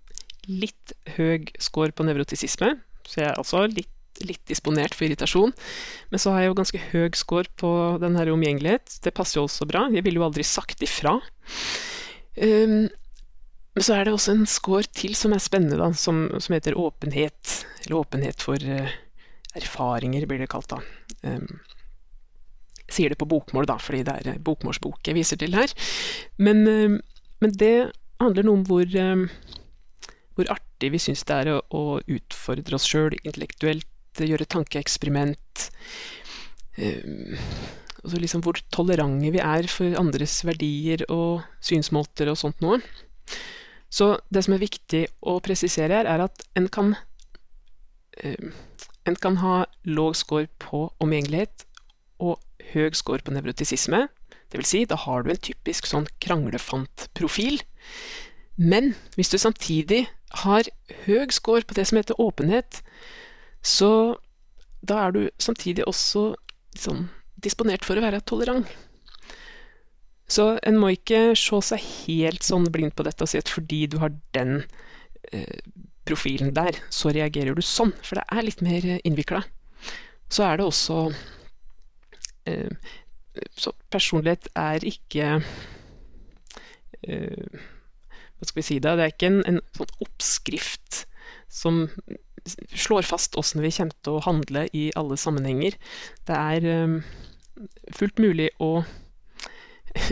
litt 0.49 0.93
høy 1.17 1.45
score 1.63 1.93
på 1.97 2.05
nevrotisisme, 2.05 2.75
så 3.09 3.21
jeg 3.21 3.29
er 3.31 3.39
altså 3.41 3.65
litt, 3.69 3.94
litt 4.23 4.43
disponert 4.49 4.95
for 4.95 5.09
irritasjon. 5.09 5.55
Men 6.13 6.23
så 6.23 6.35
har 6.35 6.45
jeg 6.45 6.53
jo 6.53 6.59
ganske 6.61 6.83
høy 6.93 7.09
score 7.19 7.51
på 7.61 7.71
den 8.03 8.19
her 8.19 8.31
omgjengelighet. 8.33 8.99
Det 9.05 9.15
passer 9.17 9.41
jo 9.41 9.47
også 9.49 9.67
bra. 9.71 9.87
Jeg 9.93 10.07
ville 10.07 10.21
jo 10.21 10.27
aldri 10.29 10.47
sagt 10.47 10.85
ifra. 10.85 11.17
Um, 12.39 12.87
men 13.75 13.83
så 13.83 13.97
er 13.97 14.07
det 14.07 14.15
også 14.15 14.37
en 14.37 14.47
score 14.51 14.87
til 14.95 15.17
som 15.19 15.35
er 15.35 15.43
spennende, 15.43 15.81
da, 15.81 15.91
som, 15.99 16.29
som 16.39 16.55
heter 16.55 16.79
åpenhet. 16.79 17.57
Eller 17.85 17.99
åpenhet 17.99 18.45
for 18.45 18.61
uh, 18.63 18.93
erfaringer, 19.59 20.29
blir 20.31 20.45
det 20.45 20.53
kalt 20.53 20.71
da. 20.71 20.79
Um, 21.27 21.59
sier 22.93 23.11
det 23.11 23.19
på 23.19 23.29
bokmål, 23.29 23.67
da, 23.67 23.81
fordi 23.83 24.05
det 24.07 24.15
er 24.21 24.41
bokmålsbok 24.45 25.09
jeg 25.09 25.19
viser 25.19 25.41
til 25.41 25.57
her. 25.59 25.75
Men, 26.39 26.65
uh, 26.69 27.29
men 27.43 27.59
det 27.59 27.77
handler 28.23 28.47
noe 28.47 28.61
om 28.61 28.67
hvor 28.69 28.87
hvor 30.35 30.51
artig 30.51 30.91
vi 30.95 31.01
syns 31.03 31.23
det 31.29 31.37
er 31.43 31.51
å, 31.55 31.59
å 31.71 31.83
utfordre 32.11 32.79
oss 32.79 32.87
sjøl 32.91 33.15
intellektuelt, 33.23 33.87
gjøre 34.23 34.47
tankeeksperiment. 34.47 35.69
Um, 36.79 37.35
altså 38.05 38.21
liksom 38.21 38.45
hvor 38.45 38.59
tolerante 38.75 39.33
vi 39.35 39.43
er 39.43 39.67
for 39.71 39.97
andres 39.99 40.41
verdier 40.47 41.05
og 41.09 41.43
synsmåter 41.65 42.31
og 42.31 42.39
sånt 42.39 42.63
noe. 42.65 42.81
Så 43.91 44.17
det 44.35 44.45
som 44.45 44.57
er 44.57 44.65
viktig 44.65 45.05
å 45.23 45.39
presisere 45.43 46.01
her, 46.01 46.09
er 46.11 46.27
at 46.27 46.47
en 46.59 46.69
kan 46.69 46.95
um, 48.23 48.55
En 49.05 49.17
kan 49.21 49.35
ha 49.37 49.67
låg 49.85 50.15
score 50.17 50.47
på 50.57 50.87
omgjengelighet 51.05 51.67
og 52.25 52.39
høy 52.73 52.95
score 52.97 53.21
på 53.21 53.35
nevrotisisme. 53.37 54.07
Vil 54.55 54.65
si, 54.65 54.87
da 54.89 54.97
har 54.97 55.21
du 55.21 55.29
en 55.29 55.43
typisk 55.45 55.85
sånn 55.91 56.07
kranglefantprofil. 56.25 57.61
Men 58.57 58.95
hvis 59.19 59.29
du 59.29 59.37
samtidig 59.37 60.07
har 60.45 60.71
høy 61.05 61.29
score 61.35 61.67
på 61.67 61.77
det 61.77 61.85
som 61.91 61.99
heter 61.99 62.21
åpenhet, 62.23 62.81
så 63.65 63.91
da 64.85 65.07
er 65.07 65.15
du 65.15 65.23
samtidig 65.41 65.87
også 65.89 66.35
liksom, 66.75 67.07
disponert 67.41 67.87
for 67.87 67.97
å 67.97 68.05
være 68.05 68.21
tolerant. 68.29 68.69
Så 70.29 70.55
en 70.65 70.79
må 70.81 70.95
ikke 70.95 71.35
se 71.37 71.61
seg 71.69 71.87
helt 72.07 72.45
sånn 72.45 72.69
blind 72.73 72.95
på 72.97 73.05
dette 73.07 73.25
og 73.25 73.31
si 73.31 73.41
at 73.41 73.51
fordi 73.53 73.85
du 73.93 73.99
har 74.03 74.13
den 74.37 74.63
eh, 75.33 75.61
profilen 76.09 76.53
der, 76.57 76.77
så 76.93 77.13
reagerer 77.15 77.57
du 77.57 77.65
sånn, 77.65 77.93
for 78.05 78.21
det 78.21 78.25
er 78.29 78.47
litt 78.47 78.65
mer 78.65 78.89
innvikla. 79.05 79.45
Så 80.33 80.45
er 80.47 80.59
det 80.59 80.67
også 80.67 80.99
eh, 82.49 82.93
Så 83.61 83.73
personlighet 83.93 84.49
er 84.57 84.85
ikke 84.89 85.39
eh, 87.05 87.63
hva 88.35 88.49
skal 88.49 88.61
vi 88.61 88.67
si 88.67 88.79
da? 88.83 88.95
det 88.97 89.05
er 89.05 89.13
ikke 89.15 89.31
en, 89.31 89.41
en 89.49 89.61
sånn 89.77 89.93
oppskrift 90.05 91.05
som 91.53 91.85
slår 92.75 93.07
fast 93.09 93.37
åssen 93.41 93.63
vi 93.65 93.73
kommer 93.75 93.97
til 94.05 94.19
å 94.19 94.25
handle 94.27 94.67
i 94.77 94.89
alle 94.99 95.17
sammenhenger. 95.21 95.77
Det 96.29 96.39
er 96.39 96.69
um, 96.85 96.99
fullt 97.95 98.21
mulig 98.23 98.51
å 98.63 98.85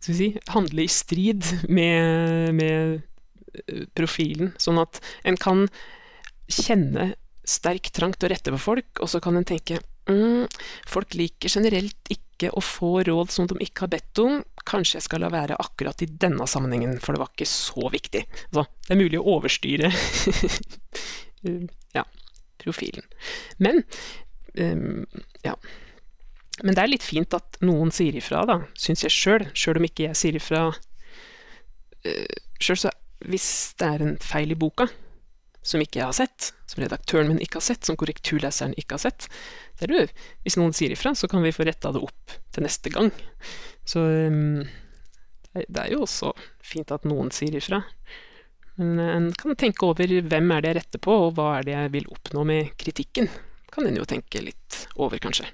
si, 0.00 0.32
handle 0.52 0.86
i 0.86 0.90
strid 0.90 1.44
med, 1.68 2.54
med 2.56 2.96
eh, 2.98 3.84
profilen, 3.96 4.54
sånn 4.62 4.80
at 4.82 5.00
en 5.26 5.38
kan 5.40 5.66
kjenne 6.46 7.12
sterk 7.46 7.92
trang 7.94 8.14
til 8.16 8.28
å 8.28 8.32
rette 8.34 8.54
på 8.54 8.62
folk, 8.62 9.02
og 9.02 9.10
så 9.10 9.20
kan 9.22 9.38
en 9.38 9.46
tenke 9.46 9.78
mm, 10.10 10.46
folk 10.88 11.14
liker 11.18 11.52
generelt 11.52 12.10
ikke 12.10 12.50
å 12.52 12.62
få 12.64 13.00
råd 13.06 13.32
som 13.32 13.46
de 13.48 13.58
ikke 13.64 13.86
har 13.86 13.92
bedt 13.94 14.20
om, 14.22 14.40
kanskje 14.66 14.98
jeg 14.98 15.06
skal 15.06 15.22
la 15.24 15.30
være 15.32 15.58
akkurat 15.62 16.02
i 16.04 16.10
denne 16.10 16.46
sammenhengen, 16.50 16.98
for 17.02 17.14
det 17.14 17.22
var 17.22 17.30
ikke 17.32 17.48
så 17.48 17.86
viktig. 17.92 18.24
Altså, 18.50 18.66
det 18.88 18.94
er 18.94 19.00
mulig 19.00 19.20
å 19.20 19.28
overstyre 19.36 19.92
ja, 21.96 22.04
profilen. 22.62 23.06
Men 23.62 23.82
um, 24.58 25.06
ja. 25.46 25.56
Men 26.64 26.76
det 26.76 26.82
er 26.82 26.88
litt 26.88 27.04
fint 27.04 27.34
at 27.36 27.58
noen 27.64 27.90
sier 27.92 28.16
ifra, 28.16 28.46
da, 28.48 28.60
syns 28.80 29.04
jeg 29.04 29.12
sjøl. 29.12 29.48
Sjøl 29.56 29.80
om 29.80 29.88
ikke 29.88 30.06
jeg 30.08 30.18
sier 30.18 30.38
ifra 30.38 30.68
uh, 30.72 30.78
eh, 32.08 32.38
Sjøl 32.62 32.86
så 32.86 32.92
Hvis 33.28 33.48
det 33.80 33.88
er 33.88 34.04
en 34.04 34.16
feil 34.22 34.54
i 34.54 34.58
boka 34.58 34.86
som 35.66 35.82
ikke 35.82 35.98
jeg 35.98 36.06
har 36.06 36.14
sett, 36.14 36.52
som 36.70 36.82
redaktøren 36.84 37.26
min 37.26 37.40
ikke 37.42 37.58
har 37.58 37.64
sett, 37.66 37.82
som 37.88 37.96
korrekturleseren 37.98 38.76
ikke 38.78 38.94
har 38.94 39.02
sett, 39.02 39.26
det 39.80 39.88
er 39.88 39.92
du. 39.92 40.20
Hvis 40.46 40.54
noen 40.60 40.76
sier 40.76 40.92
ifra, 40.94 41.10
så 41.18 41.26
kan 41.26 41.42
vi 41.42 41.50
få 41.50 41.66
retta 41.66 41.90
det 41.90 42.04
opp 42.06 42.36
til 42.54 42.62
neste 42.62 42.92
gang. 42.94 43.10
Så 43.82 44.04
det 45.56 45.82
er 45.82 45.90
jo 45.90 46.04
også 46.04 46.30
fint 46.64 46.92
at 46.94 47.08
noen 47.08 47.32
sier 47.34 47.56
ifra. 47.58 47.82
Men 48.76 48.98
eh, 48.98 49.12
en 49.16 49.28
kan 49.36 49.56
tenke 49.58 49.86
over 49.88 50.16
hvem 50.30 50.50
er 50.54 50.64
det 50.64 50.72
jeg 50.72 50.78
retter 50.80 51.02
på, 51.02 51.18
og 51.26 51.36
hva 51.36 51.58
er 51.58 51.68
det 51.68 51.76
jeg 51.76 51.92
vil 51.96 52.10
oppnå 52.12 52.44
med 52.48 52.74
kritikken. 52.80 53.30
Kan 53.72 53.88
en 53.88 53.98
jo 53.98 54.08
tenke 54.08 54.42
litt 54.44 54.86
over, 54.94 55.20
kanskje. 55.22 55.48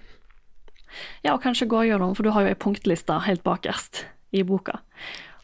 Ja, 1.25 1.35
og 1.35 1.43
kanskje 1.45 1.71
gå 1.71 1.87
gjennom, 1.89 2.17
for 2.17 2.27
du 2.27 2.33
har 2.35 2.45
jo 2.45 2.53
ei 2.53 2.59
punktliste 2.59 3.17
helt 3.27 3.45
bakerst 3.47 4.05
i 4.37 4.45
boka. 4.47 4.81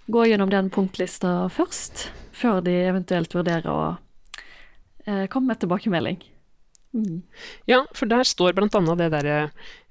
Gå 0.09 0.25
gjennom 0.29 0.51
den 0.53 0.71
punktlista 0.73 1.49
først, 1.53 2.09
før 2.37 2.63
de 2.65 2.75
eventuelt 2.89 3.35
vurderer 3.37 3.69
å 3.73 3.81
eh, 5.07 5.27
komme 5.33 5.53
med 5.53 5.63
tilbakemelding. 5.63 6.21
Mm. 6.97 7.23
Ja, 7.69 7.83
for 7.95 8.09
der 8.09 8.25
står 8.25 8.57
annet 8.65 8.95
det 8.97 9.11
derre 9.13 9.39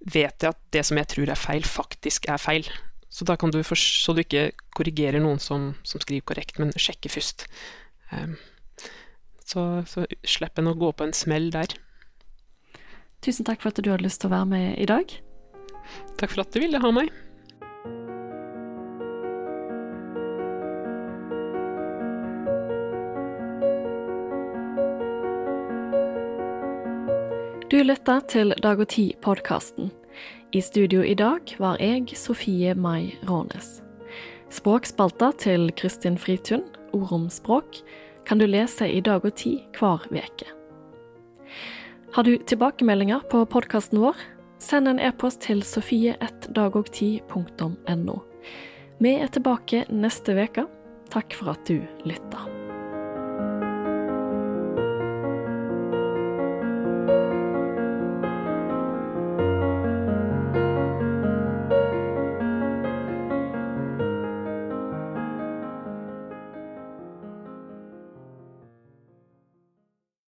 Vet 0.02 0.42
jeg 0.42 0.50
at 0.50 0.58
det 0.74 0.82
som 0.88 0.98
jeg 0.98 1.10
tror 1.12 1.30
er 1.30 1.38
feil, 1.38 1.62
faktisk 1.62 2.26
er 2.32 2.42
feil? 2.42 2.66
Så 3.10 3.26
da 3.26 3.38
kan 3.40 3.52
du, 3.54 3.62
for, 3.64 3.80
så 3.80 4.14
du 4.14 4.22
ikke 4.22 4.52
korrigerer 4.76 5.24
noen 5.24 5.40
som, 5.42 5.72
som 5.88 6.04
skriver 6.04 6.26
korrekt, 6.28 6.60
men 6.60 6.74
sjekker 6.76 7.12
først. 7.14 7.48
Um, 8.12 8.36
så, 9.48 9.64
så 9.88 10.04
slipper 10.28 10.64
en 10.64 10.74
å 10.74 10.80
gå 10.80 10.92
på 10.92 11.08
en 11.08 11.16
smell 11.16 11.50
der. 11.56 11.78
Tusen 13.24 13.48
takk 13.48 13.64
for 13.64 13.72
at 13.72 13.80
du 13.80 13.90
hadde 13.90 14.06
lyst 14.06 14.22
til 14.22 14.30
å 14.30 14.36
være 14.36 14.52
med 14.52 14.68
i 14.78 14.90
dag. 14.90 15.16
Takk 16.20 16.36
for 16.36 16.44
at 16.44 16.52
du 16.54 16.62
ville 16.62 16.84
ha 16.84 16.92
meg. 16.94 17.14
Du 27.68 27.82
lytter 27.84 28.22
til 28.32 28.54
Dag 28.64 28.80
og 28.80 28.88
Tid-podkasten. 28.90 29.92
I 30.52 30.62
studio 30.62 31.04
i 31.04 31.14
dag 31.14 31.56
var 31.60 31.78
jeg, 31.84 32.08
Sofie 32.16 32.76
Mai 32.76 33.18
Rånes. 33.28 33.82
Språkspalta 34.50 35.32
til 35.38 35.72
Kristin 35.76 36.18
Fritun, 36.18 36.64
Ord 36.96 37.12
om 37.12 37.30
språk, 37.30 37.76
kan 38.26 38.38
du 38.40 38.46
lese 38.48 38.88
i 38.88 39.02
Dag 39.04 39.26
og 39.26 39.36
Tid 39.36 39.60
hver 39.80 40.00
uke. 40.08 40.46
Har 42.16 42.24
du 42.24 42.38
tilbakemeldinger 42.38 43.20
på 43.30 43.46
podkasten 43.46 44.00
vår? 44.02 44.16
Send 44.60 44.88
en 44.90 45.00
e-post 45.00 45.42
til 45.46 45.62
sofie1dagogti.no. 45.62 48.20
Vi 48.98 49.14
er 49.14 49.28
tilbake 49.28 49.86
neste 49.94 50.34
uke. 50.34 50.66
Takk 51.14 51.34
for 51.38 51.50
at 51.54 51.68
du 51.70 51.86
lytta. 52.08 52.57